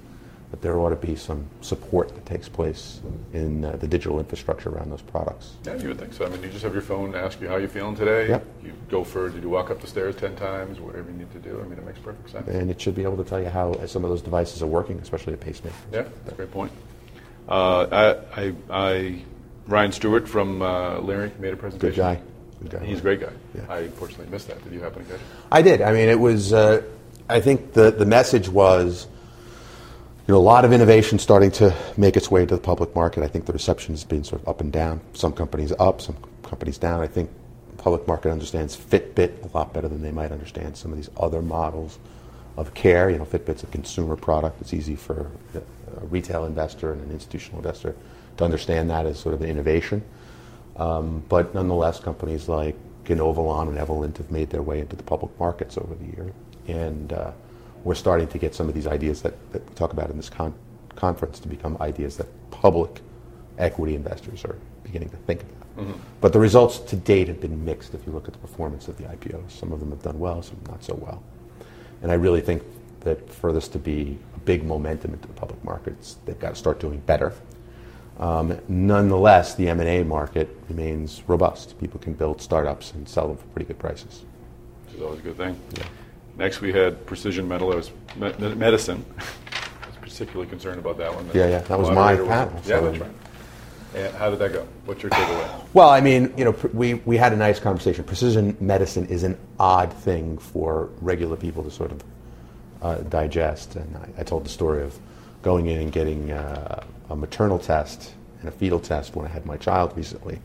that 0.55 0.63
there 0.63 0.79
ought 0.79 0.91
to 0.91 1.07
be 1.07 1.17
some 1.17 1.45
support 1.63 2.15
that 2.15 2.25
takes 2.27 2.49
place 2.49 3.01
in 3.33 3.65
uh, 3.65 3.73
the 3.73 3.89
digital 3.89 4.21
infrastructure 4.21 4.69
around 4.69 4.89
those 4.89 5.03
products. 5.03 5.55
yeah, 5.65 5.75
you 5.75 5.89
would 5.89 5.99
think 5.99 6.13
so. 6.13 6.25
I 6.25 6.29
mean, 6.29 6.45
you 6.45 6.49
just 6.49 6.63
have 6.63 6.73
your 6.73 6.83
phone 6.83 7.13
ask 7.17 7.41
you 7.41 7.49
how 7.49 7.57
you're 7.57 7.69
feeling 7.69 7.97
today. 7.97 8.29
Yep. 8.29 8.47
You 8.63 8.73
go 8.89 9.03
for, 9.03 9.31
did 9.31 9.43
you 9.43 9.49
walk 9.49 9.71
up 9.71 9.81
the 9.81 9.89
stairs 9.89 10.15
10 10.15 10.37
times, 10.37 10.79
whatever 10.79 11.11
you 11.11 11.17
need 11.17 11.33
to 11.33 11.41
do. 11.41 11.61
I 11.61 11.65
mean, 11.65 11.77
it 11.77 11.85
makes 11.85 11.99
perfect 11.99 12.31
sense. 12.31 12.47
and 12.47 12.71
it 12.71 12.81
should 12.81 12.95
be 12.95 13.03
able 13.03 13.17
to 13.17 13.25
tell 13.25 13.41
you 13.41 13.49
how 13.49 13.85
some 13.87 14.05
of 14.05 14.11
those 14.11 14.23
devices 14.23 14.63
are 14.63 14.69
working, 14.69 15.01
especially 15.01 15.35
a 15.35 15.37
pacemaker. 15.37 15.75
Yeah, 15.91 16.03
that's 16.03 16.31
a 16.31 16.35
great 16.37 16.53
point. 16.53 16.71
Uh, 17.49 18.21
I, 18.37 18.43
I, 18.45 18.55
I, 18.71 19.23
Ryan 19.67 19.91
Stewart 19.91 20.29
from 20.29 20.63
uh, 20.63 21.01
Leerink 21.01 21.37
made 21.41 21.53
a 21.53 21.57
presentation. 21.57 21.97
Good 21.97 22.01
guy. 22.01 22.21
Good 22.63 22.71
guy. 22.79 22.87
He's 22.87 23.01
a 23.01 23.03
great 23.03 23.21
guy. 23.21 23.33
Yeah. 23.57 23.63
I 23.69 23.79
unfortunately 23.81 24.29
missed 24.31 24.47
that. 24.47 24.63
Did 24.63 24.73
you 24.73 24.81
happen 24.81 25.05
to 25.05 25.11
catch 25.11 25.21
it? 25.21 25.27
I 25.51 25.63
did. 25.63 25.83
I 25.83 25.93
mean, 25.93 26.09
it 26.09 26.21
was. 26.21 26.53
Uh, 26.53 26.83
I 27.29 27.41
think 27.41 27.73
the 27.73 27.91
the 27.91 28.07
message 28.07 28.49
was, 28.49 29.09
you 30.27 30.33
know, 30.33 30.39
a 30.39 30.41
lot 30.41 30.65
of 30.65 30.73
innovation 30.73 31.19
starting 31.19 31.51
to 31.51 31.75
make 31.99 32.17
its 32.17 32.31
way 32.31 32.47
to 32.47 32.55
the 32.55 32.61
public 32.61 32.95
market. 32.95 33.23
I 33.23 33.29
think 33.29 33.45
the 33.45 33.53
reception 33.53 33.93
has 33.93 34.05
been 34.05 34.25
sort 34.25 34.41
of 34.41 34.49
up 34.49 34.63
and 34.63 34.73
down. 34.73 35.03
Some 35.13 35.35
companies 35.35 35.71
up, 35.79 36.01
some 36.01 36.17
companies 36.43 36.79
down. 36.79 37.03
I 37.03 37.07
think 37.07 37.29
the 37.77 37.83
public 37.83 38.09
market 38.09 38.31
understands 38.31 38.75
Fitbit 38.75 39.45
a 39.45 39.55
lot 39.55 39.75
better 39.75 39.87
than 39.87 40.01
they 40.01 40.11
might 40.11 40.33
understand 40.33 40.79
some 40.79 40.93
of 40.93 40.97
these 40.97 41.11
other 41.19 41.43
models 41.43 41.99
of 42.57 42.73
care. 42.73 43.11
You 43.11 43.19
know, 43.19 43.27
Fitbit's 43.27 43.65
a 43.65 43.67
consumer 43.67 44.17
product. 44.17 44.63
It's 44.63 44.73
easy 44.73 44.97
for 44.97 45.31
a 45.55 46.07
retail 46.07 46.47
investor 46.47 46.93
and 46.93 47.03
an 47.03 47.11
institutional 47.11 47.59
investor 47.59 47.95
to 48.39 48.45
understand 48.45 48.89
that 48.89 49.05
as 49.05 49.19
sort 49.19 49.35
of 49.35 49.43
an 49.43 49.51
innovation. 49.51 50.03
Um, 50.77 51.23
but 51.29 51.55
nonetheless, 51.55 52.01
companies 52.01 52.49
like 52.49 52.77
Inovalon 53.05 53.69
and 53.69 53.77
Evolent 53.77 54.17
have 54.17 54.31
made 54.31 54.49
their 54.49 54.63
way 54.63 54.81
into 54.81 54.97
the 54.97 55.03
public 55.03 55.39
markets 55.39 55.77
over 55.77 55.95
the 55.95 56.07
year. 56.07 56.33
And 56.67 57.13
uh, 57.13 57.33
we're 57.85 57.95
starting 57.95 58.27
to 58.29 58.39
get 58.39 58.55
some 58.55 58.69
of 58.69 58.75
these 58.75 58.87
ideas 58.87 59.23
that, 59.23 59.35
that 59.53 59.69
we 59.69 59.75
talk 59.75 59.93
about 59.93 60.11
in 60.11 60.17
this 60.17 60.31
con- 60.31 60.55
conference 60.97 61.39
to 61.41 61.49
become 61.49 61.77
ideas 61.81 62.17
that 62.17 62.27
public 62.51 63.01
equity 63.59 63.95
investors 63.95 64.45
are 64.45 64.57
beginning 64.83 65.11
to 65.11 65.17
think 65.19 65.43
about. 65.43 65.53
But 66.21 66.33
the 66.33 66.39
results 66.39 66.79
to 66.79 66.97
date 66.97 67.29
have 67.29 67.41
been 67.41 67.65
mixed 67.65 67.95
if 67.95 68.07
you 68.07 68.13
look 68.13 68.27
at 68.27 68.33
the 68.33 68.39
performance 68.39 68.89
of 68.89 68.97
the 68.97 69.05
IPOs. 69.05 69.51
Some 69.51 69.73
of 69.73 69.81
them 69.81 69.91
have 69.91 70.03
done 70.03 70.19
well, 70.19 70.41
some 70.43 70.59
not 70.69 70.83
so 70.83 70.95
well. 70.95 71.23
And 72.03 72.11
I 72.11 72.15
really 72.15 72.41
think 72.41 72.63
that 73.01 73.29
for 73.33 73.53
this 73.53 73.69
to 73.69 73.79
be 73.79 74.19
a 74.37 74.39
big 74.41 74.65
momentum 74.65 75.13
into 75.13 75.27
the 75.27 75.35
public 75.35 75.63
markets, 75.65 76.17
they've 76.25 76.39
got 76.39 76.51
to 76.51 76.55
start 76.55 76.81
doing 76.81 77.01
better. 77.01 77.33
Um, 78.19 78.59
nonetheless, 78.69 79.57
the 79.57 79.69
M&A 79.69 80.05
market 80.05 80.57
remains 80.69 81.23
robust. 81.27 81.79
People 81.81 81.99
can 81.99 82.15
build 82.15 82.41
startups 82.41 82.93
and 82.93 83.09
sell 83.09 83.27
them 83.29 83.37
for 83.37 83.47
pretty 83.47 83.67
good 83.67 83.79
prices. 83.79 84.25
Which 84.87 84.95
is 84.95 85.03
always 85.03 85.19
a 85.19 85.23
good 85.23 85.37
thing. 85.37 85.61
Next, 86.37 86.61
we 86.61 86.73
had 86.73 87.05
Precision 87.07 87.47
Metal. 87.47 87.73
It 87.73 87.77
was 87.77 87.91
me- 88.17 88.33
me- 88.39 88.55
medicine. 88.55 89.05
I 89.19 89.87
was 89.89 89.97
particularly 90.01 90.49
concerned 90.49 90.79
about 90.79 90.99
that 90.99 91.15
one. 91.15 91.27
Yeah, 91.35 91.49
yeah, 91.49 91.59
that 91.61 91.79
was 91.79 91.91
my 91.91 92.17
panel, 92.17 92.55
Yeah, 92.65 92.81
so- 92.81 92.91
that's 92.91 92.99
right. 92.99 93.11
And 93.95 94.13
how 94.17 94.29
did 94.29 94.41
that 94.41 94.53
go? 94.53 94.67
What's 94.87 95.05
your 95.05 95.11
takeaway? 95.11 95.49
Well, 95.73 95.89
I 95.89 96.01
mean, 96.01 96.35
you 96.37 96.45
know, 96.45 96.53
pr- 96.53 96.67
we, 96.69 96.95
we 96.95 97.17
had 97.17 97.33
a 97.33 97.37
nice 97.37 97.61
conversation. 97.61 98.03
Precision 98.03 98.57
medicine 98.59 99.07
is 99.07 99.23
an 99.23 99.39
odd 99.61 99.93
thing 99.93 100.37
for 100.37 100.91
regular 101.01 101.37
people 101.37 101.63
to 101.63 101.71
sort 101.71 101.93
of 101.93 102.03
uh, 102.83 102.97
digest. 103.03 103.77
And 103.77 103.97
I, 103.97 104.09
I 104.19 104.25
told 104.25 104.45
the 104.45 104.49
story 104.49 104.83
of 104.83 104.99
going 105.43 105.67
in 105.69 105.81
and 105.81 105.93
getting 105.93 106.33
uh, 106.33 106.83
a 107.11 107.15
maternal 107.15 107.57
test 107.57 108.15
and 108.41 108.49
a 108.49 108.53
fetal 108.53 108.81
test 108.81 109.15
when 109.15 109.27
I 109.27 109.29
had 109.29 109.47
my 109.47 109.57
child 109.57 109.97
recently. 109.97 110.41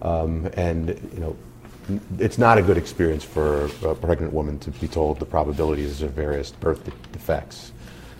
Um, 0.00 0.48
and, 0.54 0.88
you 1.12 1.20
know, 1.20 1.36
it's 2.18 2.38
not 2.38 2.58
a 2.58 2.62
good 2.62 2.76
experience 2.76 3.24
for 3.24 3.66
a 3.84 3.94
pregnant 3.94 4.32
woman 4.32 4.58
to 4.60 4.70
be 4.70 4.88
told 4.88 5.18
the 5.18 5.26
probabilities 5.26 6.02
of 6.02 6.12
various 6.12 6.50
birth 6.50 6.84
de- 6.84 6.90
defects 7.12 7.72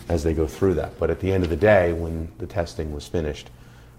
as 0.09 0.25
they 0.25 0.35
go 0.35 0.47
through 0.47 0.75
that. 0.75 0.99
But 0.99 1.11
at 1.11 1.21
the 1.21 1.33
end 1.33 1.45
of 1.45 1.51
the 1.51 1.57
day, 1.57 1.93
when 1.93 2.31
the 2.39 2.47
testing 2.47 2.93
was 2.93 3.07
finished, 3.07 3.51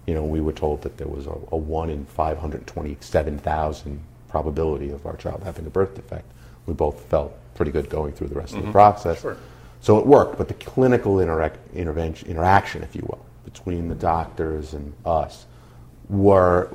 you 0.06 0.14
know, 0.14 0.24
we 0.24 0.40
were 0.40 0.52
told 0.52 0.82
that 0.82 0.98
there 0.98 1.08
was 1.08 1.26
a, 1.26 1.38
a 1.52 1.56
1 1.56 1.90
in 1.90 2.04
527,000 2.04 4.02
probability 4.28 4.90
of 4.90 5.06
our 5.06 5.16
child 5.16 5.42
having 5.44 5.66
a 5.66 5.70
birth 5.70 5.94
defect. 5.94 6.30
We 6.66 6.74
both 6.74 7.00
felt 7.06 7.34
pretty 7.54 7.70
good 7.70 7.88
going 7.88 8.12
through 8.12 8.28
the 8.28 8.34
rest 8.34 8.52
of 8.52 8.58
the 8.58 8.64
mm-hmm. 8.64 8.72
process. 8.72 9.20
Sure. 9.20 9.36
So 9.80 9.98
it 9.98 10.06
worked, 10.06 10.38
but 10.38 10.48
the 10.48 10.54
clinical 10.54 11.16
interac- 11.16 11.56
intervention, 11.74 12.28
interaction, 12.28 12.82
if 12.82 12.94
you 12.94 13.02
will, 13.08 13.24
between 13.44 13.88
the 13.88 13.94
doctors 13.94 14.74
and 14.74 14.92
us 15.04 15.46
were 16.08 16.70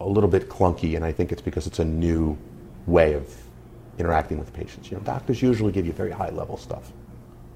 a 0.00 0.08
little 0.08 0.28
bit 0.28 0.48
clunky, 0.48 0.96
and 0.96 1.04
I 1.04 1.12
think 1.12 1.30
it's 1.30 1.42
because 1.42 1.66
it's 1.66 1.78
a 1.78 1.84
new 1.84 2.36
way 2.86 3.12
of 3.12 3.34
interacting 3.98 4.38
with 4.38 4.52
patients. 4.52 4.90
You 4.90 4.96
know, 4.96 5.02
doctors 5.02 5.42
usually 5.42 5.72
give 5.72 5.86
you 5.86 5.92
very 5.92 6.10
high 6.10 6.30
level 6.30 6.56
stuff. 6.56 6.90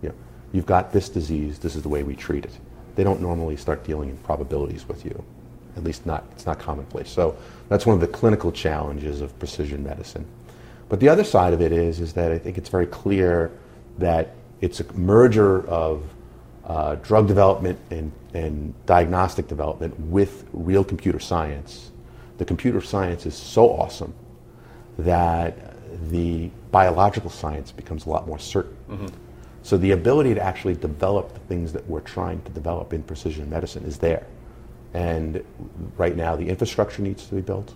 You 0.02 0.10
know, 0.10 0.14
you've 0.52 0.66
got 0.66 0.92
this 0.92 1.08
disease, 1.08 1.58
this 1.58 1.74
is 1.74 1.82
the 1.82 1.88
way 1.88 2.02
we 2.02 2.14
treat 2.14 2.44
it. 2.44 2.58
They 2.94 3.02
don't 3.02 3.20
normally 3.20 3.56
start 3.56 3.82
dealing 3.84 4.10
in 4.10 4.16
probabilities 4.18 4.86
with 4.86 5.04
you. 5.04 5.24
At 5.76 5.82
least 5.82 6.06
not 6.06 6.24
it's 6.32 6.46
not 6.46 6.58
commonplace. 6.60 7.10
So 7.10 7.36
that's 7.68 7.84
one 7.86 7.94
of 7.94 8.00
the 8.00 8.06
clinical 8.06 8.52
challenges 8.52 9.20
of 9.20 9.36
precision 9.38 9.82
medicine. 9.82 10.24
But 10.88 11.00
the 11.00 11.08
other 11.08 11.24
side 11.24 11.52
of 11.52 11.60
it 11.60 11.72
is 11.72 11.98
is 11.98 12.12
that 12.12 12.30
I 12.30 12.38
think 12.38 12.58
it's 12.58 12.68
very 12.68 12.86
clear 12.86 13.50
that 13.98 14.36
it's 14.60 14.80
a 14.80 14.92
merger 14.92 15.66
of 15.66 16.04
uh, 16.64 16.94
drug 16.96 17.26
development 17.26 17.78
and, 17.90 18.12
and 18.32 18.74
diagnostic 18.86 19.48
development 19.48 19.98
with 19.98 20.46
real 20.52 20.84
computer 20.84 21.18
science. 21.18 21.90
The 22.38 22.44
computer 22.44 22.80
science 22.80 23.26
is 23.26 23.34
so 23.34 23.70
awesome 23.70 24.14
that 24.98 25.56
the 26.10 26.50
biological 26.70 27.30
science 27.30 27.72
becomes 27.72 28.06
a 28.06 28.10
lot 28.10 28.26
more 28.26 28.38
certain. 28.38 28.76
Mm-hmm. 28.90 29.06
So 29.62 29.78
the 29.78 29.92
ability 29.92 30.34
to 30.34 30.42
actually 30.42 30.74
develop 30.74 31.32
the 31.32 31.40
things 31.40 31.72
that 31.72 31.88
we're 31.88 32.00
trying 32.00 32.42
to 32.42 32.50
develop 32.50 32.92
in 32.92 33.02
precision 33.02 33.48
medicine 33.48 33.84
is 33.84 33.98
there. 33.98 34.26
And 34.92 35.42
right 35.96 36.16
now, 36.16 36.36
the 36.36 36.48
infrastructure 36.48 37.02
needs 37.02 37.26
to 37.26 37.34
be 37.34 37.40
built, 37.40 37.74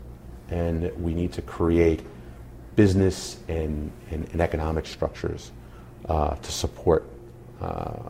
and 0.50 0.92
we 1.02 1.14
need 1.14 1.32
to 1.32 1.42
create 1.42 2.02
business 2.76 3.38
and, 3.48 3.90
and, 4.10 4.28
and 4.32 4.40
economic 4.40 4.86
structures 4.86 5.50
uh, 6.08 6.34
to 6.36 6.52
support 6.52 7.08
uh, 7.60 8.08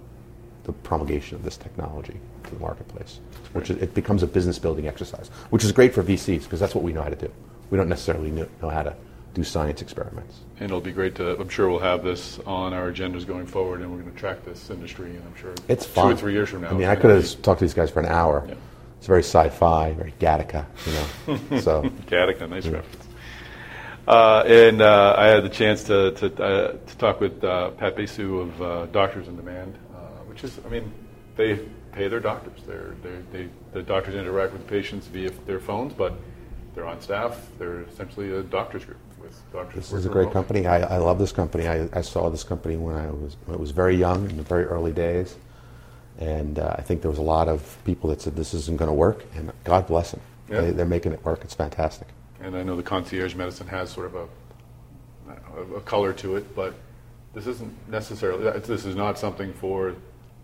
the 0.64 0.72
promulgation 0.72 1.36
of 1.36 1.42
this 1.42 1.56
technology 1.56 2.20
to 2.44 2.50
the 2.50 2.60
marketplace. 2.60 3.20
Which 3.52 3.70
is, 3.70 3.80
it 3.82 3.94
becomes 3.94 4.22
a 4.22 4.26
business 4.26 4.58
building 4.58 4.86
exercise, 4.86 5.28
which 5.50 5.64
is 5.64 5.72
great 5.72 5.94
for 5.94 6.02
VCs 6.02 6.42
because 6.44 6.60
that's 6.60 6.74
what 6.74 6.84
we 6.84 6.92
know 6.92 7.02
how 7.02 7.08
to 7.08 7.16
do. 7.16 7.32
We 7.70 7.78
don't 7.78 7.88
necessarily 7.88 8.30
know, 8.30 8.46
know 8.60 8.68
how 8.68 8.82
to 8.82 8.94
do 9.34 9.44
science 9.44 9.80
experiments. 9.82 10.40
And 10.58 10.64
it'll 10.64 10.80
be 10.80 10.92
great 10.92 11.14
to, 11.16 11.38
I'm 11.40 11.48
sure 11.48 11.68
we'll 11.70 11.78
have 11.78 12.02
this 12.02 12.38
on 12.40 12.72
our 12.74 12.90
agendas 12.92 13.26
going 13.26 13.46
forward 13.46 13.80
and 13.80 13.90
we're 13.90 14.00
going 14.00 14.12
to 14.12 14.18
track 14.18 14.44
this 14.44 14.70
industry 14.70 15.10
and 15.10 15.22
I'm 15.24 15.36
sure 15.36 15.54
it's 15.68 15.86
two 15.86 15.92
fun. 15.92 16.12
or 16.12 16.16
three 16.16 16.32
years 16.32 16.48
from 16.50 16.62
now. 16.62 16.70
I 16.70 16.72
mean, 16.74 16.88
I 16.88 16.96
could 16.96 17.10
have 17.10 17.42
talked 17.42 17.60
to 17.60 17.64
these 17.64 17.74
guys 17.74 17.90
for 17.90 18.00
an 18.00 18.06
hour. 18.06 18.44
Yeah. 18.48 18.54
It's 18.98 19.06
very 19.06 19.22
sci-fi, 19.22 19.92
very 19.92 20.12
Gattaca, 20.18 20.66
you 20.86 20.92
know. 20.92 21.60
so 21.60 21.82
Gattaca, 22.06 22.48
nice 22.48 22.66
yeah. 22.66 22.72
reference. 22.72 23.08
Uh, 24.08 24.42
and 24.46 24.80
uh, 24.80 25.14
I 25.18 25.26
had 25.26 25.44
the 25.44 25.50
chance 25.50 25.84
to 25.84 26.12
to, 26.12 26.42
uh, 26.42 26.72
to 26.72 26.96
talk 26.96 27.20
with 27.20 27.44
uh, 27.44 27.70
Pat 27.72 27.94
Basu 27.94 28.40
of 28.40 28.62
uh, 28.62 28.86
Doctor 28.86 29.20
On 29.20 29.36
Demand, 29.36 29.78
uh, 29.94 29.98
which 30.26 30.42
is, 30.44 30.58
I 30.64 30.68
mean, 30.70 30.90
they 31.36 31.60
pay 31.92 32.08
their 32.08 32.20
doctors. 32.20 32.60
They're, 32.66 32.94
they're, 33.02 33.22
they 33.32 33.48
the 33.72 33.82
doctors 33.82 34.14
interact 34.14 34.52
with 34.52 34.66
patients 34.66 35.06
via 35.06 35.30
their 35.46 35.60
phones, 35.60 35.92
but 35.92 36.14
they're 36.74 36.86
on 36.86 37.00
staff. 37.00 37.48
They're 37.58 37.82
essentially 37.82 38.32
a 38.32 38.42
doctors 38.42 38.84
group 38.84 38.98
with 39.20 39.40
doctors. 39.52 39.90
This 39.90 39.92
is 39.92 40.06
a 40.06 40.08
great 40.08 40.32
company. 40.32 40.66
I, 40.66 40.80
I 40.80 40.96
love 40.98 41.18
this 41.18 41.32
company. 41.32 41.66
I, 41.66 41.88
I 41.92 42.02
saw 42.02 42.28
this 42.30 42.44
company 42.44 42.76
when 42.76 42.96
I 42.96 43.10
was 43.10 43.36
when 43.46 43.54
it 43.54 43.60
was 43.60 43.70
very 43.70 43.96
young 43.96 44.28
in 44.30 44.36
the 44.36 44.42
very 44.42 44.64
early 44.64 44.92
days. 44.92 45.36
And 46.18 46.58
uh, 46.58 46.74
I 46.76 46.82
think 46.82 47.00
there 47.00 47.10
was 47.10 47.18
a 47.18 47.22
lot 47.22 47.48
of 47.48 47.78
people 47.84 48.10
that 48.10 48.20
said 48.20 48.34
this 48.34 48.52
isn't 48.52 48.76
going 48.76 48.88
to 48.88 48.94
work, 48.94 49.24
and 49.36 49.52
God 49.62 49.86
bless 49.86 50.10
them. 50.10 50.20
Yeah. 50.50 50.62
They, 50.62 50.82
are 50.82 50.86
making 50.86 51.12
it 51.12 51.24
work. 51.24 51.40
It's 51.44 51.54
fantastic. 51.54 52.08
And 52.40 52.56
I 52.56 52.62
know 52.62 52.74
the 52.74 52.82
concierge 52.82 53.34
medicine 53.34 53.68
has 53.68 53.90
sort 53.90 54.06
of 54.06 54.14
a, 54.14 54.28
a, 55.56 55.76
a 55.76 55.80
color 55.82 56.12
to 56.14 56.36
it, 56.36 56.56
but 56.56 56.74
this 57.34 57.46
isn't 57.46 57.72
necessarily. 57.88 58.58
This 58.60 58.84
is 58.84 58.96
not 58.96 59.18
something 59.18 59.52
for 59.52 59.94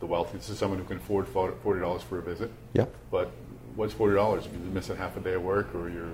the 0.04 0.12
wealthy. 0.12 0.36
This 0.36 0.50
is 0.50 0.58
someone 0.58 0.78
who 0.78 0.84
can 0.84 0.98
afford 0.98 1.26
forty 1.26 1.80
dollars 1.80 2.02
for 2.02 2.18
a 2.18 2.22
visit. 2.22 2.50
Yeah. 2.74 2.86
But 3.10 3.30
what's 3.74 3.94
forty 3.94 4.14
dollars 4.14 4.46
if 4.46 4.52
you 4.52 4.58
miss 4.58 4.90
a 4.90 4.96
half 4.96 5.16
a 5.16 5.20
day 5.20 5.32
of 5.32 5.42
work, 5.42 5.74
or 5.74 5.88
you're 5.88 6.12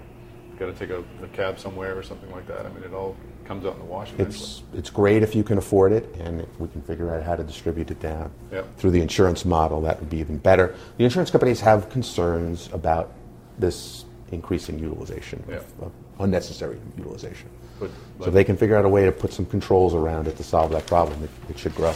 got 0.59 0.66
to 0.66 0.72
take 0.74 0.90
a, 0.90 1.03
a, 1.24 1.29
cab 1.29 1.59
somewhere 1.59 1.98
or 1.98 2.03
something 2.03 2.31
like 2.31 2.46
that? 2.46 2.66
I 2.66 2.68
mean, 2.68 2.85
it 2.85 2.92
all 2.94 3.16
comes 3.44 3.64
out 3.64 3.74
in 3.74 3.79
the 3.81 3.85
wash. 3.85 4.12
Eventually. 4.12 4.44
It's 4.44 4.62
it's 4.74 4.90
great 4.90 5.22
if 5.22 5.35
you 5.35 5.42
can 5.42 5.59
afford 5.59 5.92
it, 5.92 6.14
and 6.20 6.46
we 6.59 6.68
can 6.68 6.83
figure 6.83 7.12
out 7.12 7.22
how 7.22 7.35
to 7.35 7.42
distribute 7.42 7.90
it 7.90 8.00
down 8.00 8.31
yep. 8.53 8.66
through 8.76 8.92
the 8.92 9.00
insurance 9.00 9.44
model. 9.44 9.81
That 9.81 9.98
would 9.98 10.11
be 10.11 10.18
even 10.18 10.38
better. 10.38 10.74
The 10.96 11.05
insurance 11.05 11.31
companies 11.31 11.61
have 11.61 11.90
concerns 11.90 12.70
about 12.72 13.12
this 13.59 14.05
increasing 14.31 14.79
utilization, 14.79 15.42
yep. 15.48 15.66
of 15.81 15.90
unnecessary 16.20 16.79
utilization. 16.96 17.48
But, 17.81 17.90
but 18.18 18.24
so 18.24 18.29
if 18.29 18.35
they 18.35 18.44
can 18.44 18.57
figure 18.57 18.76
out 18.76 18.85
a 18.85 18.88
way 18.88 19.05
to 19.07 19.12
put 19.12 19.33
some 19.33 19.46
controls 19.46 19.94
around 19.94 20.29
it 20.29 20.37
to 20.37 20.44
solve 20.44 20.70
that 20.72 20.87
problem, 20.87 21.24
it, 21.24 21.31
it 21.48 21.59
should 21.59 21.74
grow. 21.74 21.94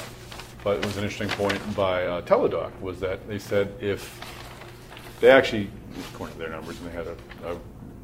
But 0.64 0.78
it 0.78 0.86
was 0.86 0.96
an 0.96 1.04
interesting 1.04 1.28
point 1.28 1.76
by 1.76 2.06
uh, 2.06 2.22
Teladoc 2.22 2.72
was 2.80 2.98
that 3.00 3.28
they 3.28 3.38
said 3.38 3.70
if 3.80 4.18
they 5.20 5.30
actually, 5.30 5.70
according 6.14 6.36
to 6.36 6.38
their 6.38 6.50
numbers, 6.50 6.80
and 6.80 6.88
they 6.88 6.92
had 6.92 7.06
a, 7.06 7.16
a 7.52 7.58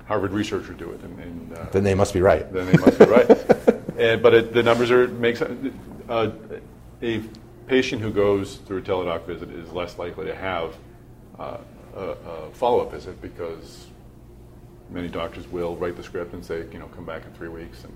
Harvard 0.05 0.33
researcher 0.33 0.75
do 0.75 0.91
it. 0.91 1.01
And, 1.01 1.19
and 1.19 1.57
uh, 1.57 1.65
then 1.73 1.85
they 1.85 1.95
must 1.95 2.13
be 2.13 2.21
right. 2.21 2.51
Then 2.53 2.67
they 2.67 2.77
must 2.77 2.99
be 2.99 3.07
right. 3.07 3.31
and, 3.97 4.23
but 4.23 4.35
it, 4.35 4.53
the 4.53 4.63
numbers 4.63 4.91
are 4.91 5.09
makes 5.09 5.41
uh, 5.41 6.33
a 7.03 7.23
patient 7.67 8.03
who 8.03 8.13
goes 8.13 8.57
through 8.57 8.79
a 8.79 8.83
Teladoc 8.83 9.25
visit 9.25 9.51
is 9.53 9.73
less 9.73 9.99
likely 9.99 10.27
to 10.27 10.35
have 10.35 10.77
uh, 11.39 11.57
a, 11.97 12.01
a 12.01 12.51
follow-up 12.51 12.91
visit 12.91 13.23
because 13.23 13.87
many 14.91 15.09
doctors 15.09 15.49
will 15.49 15.77
write 15.77 15.97
the 15.97 16.03
script 16.03 16.35
and 16.35 16.45
say, 16.45 16.67
you 16.73 16.79
know, 16.79 16.89
come 16.89 17.07
back 17.07 17.25
in 17.25 17.33
three 17.33 17.49
weeks 17.49 17.85
and 17.85 17.93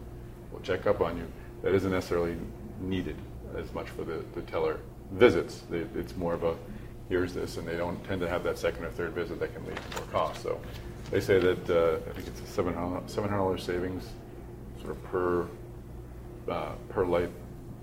we'll 0.50 0.62
check 0.62 0.86
up 0.86 1.02
on 1.02 1.18
you. 1.18 1.26
That 1.62 1.74
isn't 1.74 1.90
necessarily 1.90 2.36
needed 2.80 3.16
as 3.56 3.72
much 3.72 3.88
for 3.90 4.04
the, 4.04 4.24
the 4.34 4.42
teller 4.42 4.80
visits. 5.12 5.62
It's 5.70 6.16
more 6.16 6.34
of 6.34 6.44
a 6.44 6.56
here's 7.08 7.34
this, 7.34 7.56
and 7.58 7.68
they 7.68 7.76
don't 7.76 8.02
tend 8.04 8.20
to 8.20 8.28
have 8.28 8.42
that 8.44 8.58
second 8.58 8.84
or 8.84 8.90
third 8.90 9.12
visit 9.12 9.38
that 9.40 9.54
can 9.54 9.64
lead 9.66 9.76
to 9.76 9.98
more 9.98 10.08
cost. 10.08 10.42
So 10.42 10.60
they 11.10 11.20
say 11.20 11.38
that 11.38 11.70
uh, 11.70 12.10
I 12.10 12.12
think 12.14 12.26
it's 12.26 12.40
a 12.40 12.46
seven 12.46 12.74
hundred 12.74 13.36
dollars 13.36 13.62
savings, 13.62 14.08
sort 14.80 14.92
of 14.92 15.04
per 15.04 15.46
uh, 16.50 16.72
per 16.88 17.04
life 17.04 17.30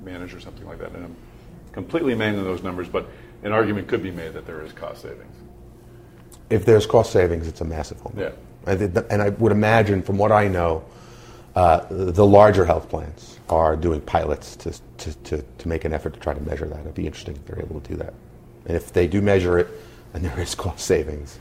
managed 0.04 0.34
or 0.34 0.40
something 0.40 0.68
like 0.68 0.80
that. 0.80 0.92
And 0.94 1.06
I'm 1.06 1.16
completely 1.72 2.16
managing 2.16 2.44
those 2.44 2.64
numbers, 2.64 2.88
but 2.88 3.08
an 3.44 3.52
argument 3.52 3.88
could 3.88 4.04
be 4.04 4.12
made 4.12 4.34
that 4.34 4.46
there 4.46 4.62
is 4.64 4.74
cost 4.74 5.04
savings. 5.04 5.36
If 6.50 6.66
there's 6.66 6.86
cost 6.86 7.14
savings, 7.14 7.48
it's 7.48 7.62
a 7.62 7.66
massive 7.66 8.00
home. 8.02 8.16
Yeah. 8.18 8.32
And 8.68 9.22
I 9.22 9.30
would 9.30 9.52
imagine, 9.52 10.04
from 10.04 10.18
what 10.18 10.32
I 10.32 10.48
know, 10.48 10.84
uh, 11.56 11.86
the 11.90 12.26
larger 12.26 12.66
health 12.66 12.90
plans 12.90 13.40
are 13.50 13.76
doing 13.76 14.00
pilots 14.02 14.56
to, 14.56 14.74
to, 14.98 15.14
to, 15.24 15.44
to, 15.58 15.68
make 15.68 15.84
an 15.84 15.92
effort 15.92 16.14
to 16.14 16.20
try 16.20 16.34
to 16.34 16.42
measure 16.42 16.66
that. 16.66 16.80
It'd 16.80 16.96
be 16.96 17.06
interesting 17.06 17.36
if 17.36 17.46
they're 17.46 17.60
able 17.60 17.82
to 17.82 17.90
do 17.90 17.96
that. 17.98 18.14
And 18.66 18.78
if 18.78 18.94
they 18.94 19.08
do 19.08 19.22
measure 19.22 19.60
it 19.60 19.68
and 20.14 20.24
there 20.24 20.40
is 20.40 20.56
cost 20.56 20.86
savings, 20.86 21.40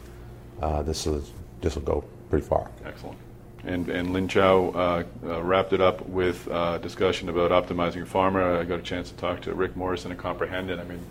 uh, 0.60 0.82
this 0.82 1.06
is 1.06 1.32
this 1.60 1.74
will 1.74 1.82
go 1.82 2.04
pretty 2.28 2.46
far. 2.46 2.70
Excellent. 2.84 3.18
And, 3.64 3.88
and 3.90 4.12
Lin 4.12 4.26
Chow 4.26 4.70
uh, 4.70 5.04
uh, 5.24 5.42
wrapped 5.42 5.74
it 5.74 5.82
up 5.82 6.06
with 6.08 6.48
uh, 6.48 6.78
discussion 6.78 7.28
about 7.28 7.50
optimizing 7.50 8.06
pharma. 8.06 8.58
I 8.58 8.64
got 8.64 8.78
a 8.78 8.82
chance 8.82 9.10
to 9.10 9.16
talk 9.16 9.42
to 9.42 9.54
Rick 9.54 9.76
Morrison 9.76 10.10
at 10.10 10.18
Comprehend 10.18 10.70
it. 10.70 10.78
I 10.78 10.84
mean, 10.84 11.04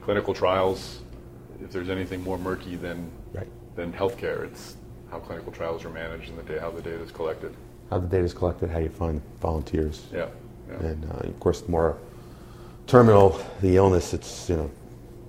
clinical 0.00 0.32
trials, 0.32 1.00
if 1.60 1.72
there's 1.72 1.88
anything 1.88 2.22
more 2.22 2.38
murky 2.38 2.76
than, 2.76 3.10
right. 3.32 3.48
than 3.74 3.92
healthcare, 3.92 4.44
it's 4.44 4.76
how 5.10 5.18
clinical 5.18 5.50
trials 5.50 5.84
are 5.84 5.90
managed 5.90 6.28
and 6.28 6.38
the 6.38 6.44
day, 6.44 6.58
how 6.58 6.70
the 6.70 6.82
data 6.82 7.02
is 7.02 7.10
collected. 7.10 7.52
How 7.90 7.98
the 7.98 8.06
data 8.06 8.24
is 8.24 8.34
collected, 8.34 8.70
how 8.70 8.78
you 8.78 8.88
find 8.88 9.22
volunteers. 9.40 10.06
Yeah. 10.12 10.28
yeah. 10.68 10.86
And 10.86 11.04
uh, 11.04 11.28
of 11.28 11.40
course, 11.40 11.62
the 11.62 11.70
more 11.70 11.96
terminal 12.86 13.40
the 13.60 13.76
illness, 13.76 14.12
it's, 14.12 14.48
you 14.48 14.56
know, 14.56 14.70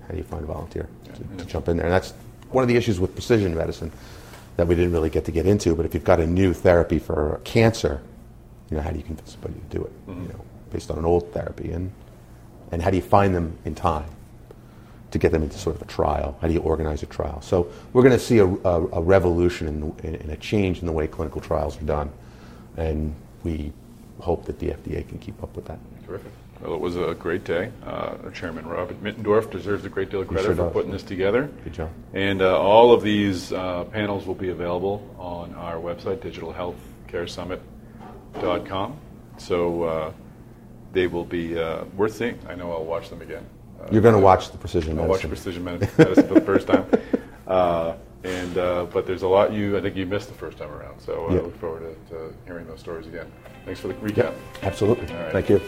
how 0.02 0.08
do 0.08 0.18
you 0.18 0.24
find 0.24 0.44
a 0.44 0.46
volunteer 0.46 0.88
yeah. 1.06 1.12
to, 1.12 1.24
to 1.38 1.44
jump 1.44 1.68
in 1.68 1.76
there? 1.76 1.86
And 1.86 1.94
that's 1.94 2.12
one 2.50 2.62
of 2.62 2.68
the 2.68 2.76
issues 2.76 3.00
with 3.00 3.14
precision 3.14 3.54
medicine 3.54 3.90
that 4.56 4.66
we 4.66 4.74
didn't 4.74 4.92
really 4.92 5.10
get 5.10 5.24
to 5.24 5.32
get 5.32 5.46
into. 5.46 5.74
But 5.74 5.86
if 5.86 5.94
you've 5.94 6.04
got 6.04 6.20
a 6.20 6.26
new 6.26 6.52
therapy 6.52 6.98
for 6.98 7.40
cancer, 7.44 8.02
you 8.70 8.76
know, 8.76 8.82
how 8.82 8.90
do 8.90 8.98
you 8.98 9.04
convince 9.04 9.32
somebody 9.32 9.54
to 9.54 9.78
do 9.78 9.84
it? 9.84 10.06
Mm-hmm. 10.06 10.22
You 10.22 10.28
know, 10.28 10.44
based 10.70 10.90
on 10.90 10.98
an 10.98 11.04
old 11.04 11.32
therapy, 11.32 11.72
and 11.72 11.90
and 12.72 12.82
how 12.82 12.90
do 12.90 12.96
you 12.96 13.02
find 13.02 13.34
them 13.34 13.56
in 13.64 13.74
time 13.74 14.08
to 15.10 15.18
get 15.18 15.32
them 15.32 15.42
into 15.42 15.58
sort 15.58 15.76
of 15.76 15.82
a 15.82 15.86
trial? 15.86 16.38
How 16.40 16.46
do 16.46 16.54
you 16.54 16.60
organize 16.60 17.02
a 17.02 17.06
trial? 17.06 17.40
So 17.42 17.70
we're 17.92 18.02
going 18.02 18.16
to 18.16 18.24
see 18.24 18.38
a, 18.38 18.46
a, 18.46 18.86
a 18.92 19.02
revolution 19.02 19.66
in, 19.66 20.14
in, 20.14 20.30
a 20.30 20.36
change 20.36 20.78
in 20.78 20.86
the 20.86 20.92
way 20.92 21.08
clinical 21.08 21.40
trials 21.40 21.76
are 21.80 21.84
done, 21.84 22.10
and 22.76 23.14
we 23.42 23.72
hope 24.20 24.44
that 24.46 24.58
the 24.58 24.68
FDA 24.68 25.06
can 25.08 25.18
keep 25.18 25.42
up 25.42 25.54
with 25.56 25.64
that. 25.66 25.78
Terrific. 26.06 26.30
Well, 26.60 26.74
it 26.74 26.80
was 26.80 26.96
a 26.96 27.14
great 27.14 27.44
day. 27.44 27.72
Uh, 27.86 28.16
Chairman 28.32 28.66
Robert 28.66 29.02
Mittendorf 29.02 29.50
deserves 29.50 29.86
a 29.86 29.88
great 29.88 30.10
deal 30.10 30.20
of 30.20 30.28
credit 30.28 30.44
sure 30.44 30.54
for 30.54 30.68
putting 30.70 30.90
this 30.90 31.02
together. 31.02 31.48
Good 31.64 31.72
job. 31.72 31.90
And 32.12 32.42
uh, 32.42 32.60
all 32.60 32.92
of 32.92 33.02
these 33.02 33.50
uh, 33.50 33.84
panels 33.84 34.26
will 34.26 34.34
be 34.34 34.50
available 34.50 35.08
on 35.18 35.54
our 35.54 35.76
website, 35.76 36.18
digitalhealthcaresummit.com. 36.18 38.98
So 39.38 39.82
uh, 39.84 40.12
they 40.92 41.06
will 41.06 41.24
be 41.24 41.58
uh, 41.58 41.84
worth 41.96 42.16
seeing. 42.16 42.38
I 42.46 42.54
know 42.54 42.70
I'll 42.72 42.84
watch 42.84 43.08
them 43.08 43.22
again. 43.22 43.46
Uh, 43.80 43.86
You're 43.90 44.02
going 44.02 44.14
to 44.14 44.20
watch 44.20 44.50
the 44.50 44.58
precision 44.58 44.98
I'll 44.98 45.06
medicine. 45.06 45.12
watch 45.12 45.22
the 45.22 45.28
precision 45.28 45.64
medicine 45.64 46.14
for 46.28 46.34
the 46.34 46.42
first 46.42 46.66
time. 46.66 46.84
and 48.24 48.58
uh, 48.58 48.86
but 48.92 49.06
there's 49.06 49.22
a 49.22 49.28
lot 49.28 49.52
you 49.52 49.76
I 49.76 49.80
think 49.80 49.96
you 49.96 50.06
missed 50.06 50.28
the 50.28 50.34
first 50.34 50.58
time 50.58 50.70
around. 50.70 51.00
So 51.00 51.26
uh, 51.26 51.32
I 51.32 51.34
look 51.34 51.58
forward 51.58 51.96
to, 52.08 52.14
to, 52.14 52.34
hearing 52.46 52.66
those 52.66 52.80
stories 52.80 53.06
again. 53.06 53.30
Thanks 53.64 53.80
for 53.80 53.88
the 53.88 53.94
recap. 53.94 54.16
Yep, 54.16 54.36
absolutely. 54.62 55.06
Thank 55.06 55.48
you. 55.48 55.60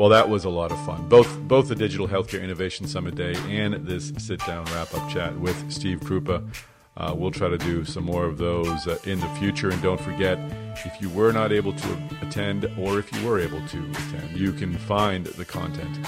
Well, 0.00 0.08
that 0.08 0.30
was 0.30 0.46
a 0.46 0.48
lot 0.48 0.72
of 0.72 0.82
fun. 0.86 1.10
Both 1.10 1.38
both 1.40 1.68
the 1.68 1.74
Digital 1.74 2.08
Healthcare 2.08 2.42
Innovation 2.42 2.88
Summit 2.88 3.16
Day 3.16 3.34
and 3.48 3.86
this 3.86 4.14
sit 4.16 4.40
down 4.46 4.64
wrap 4.72 4.94
up 4.94 5.10
chat 5.10 5.38
with 5.38 5.70
Steve 5.70 6.00
Krupa. 6.00 6.42
Uh, 7.00 7.14
we'll 7.14 7.30
try 7.30 7.48
to 7.48 7.56
do 7.56 7.82
some 7.82 8.04
more 8.04 8.26
of 8.26 8.36
those 8.36 8.86
uh, 8.86 8.98
in 9.04 9.18
the 9.20 9.28
future. 9.36 9.70
And 9.70 9.80
don't 9.80 9.98
forget, 9.98 10.38
if 10.84 11.00
you 11.00 11.08
were 11.08 11.32
not 11.32 11.50
able 11.50 11.72
to 11.72 11.98
attend 12.20 12.66
or 12.78 12.98
if 12.98 13.10
you 13.14 13.26
were 13.26 13.40
able 13.40 13.66
to 13.68 13.90
attend, 13.90 14.36
you 14.36 14.52
can 14.52 14.76
find 14.76 15.24
the 15.24 15.46
content. 15.46 15.98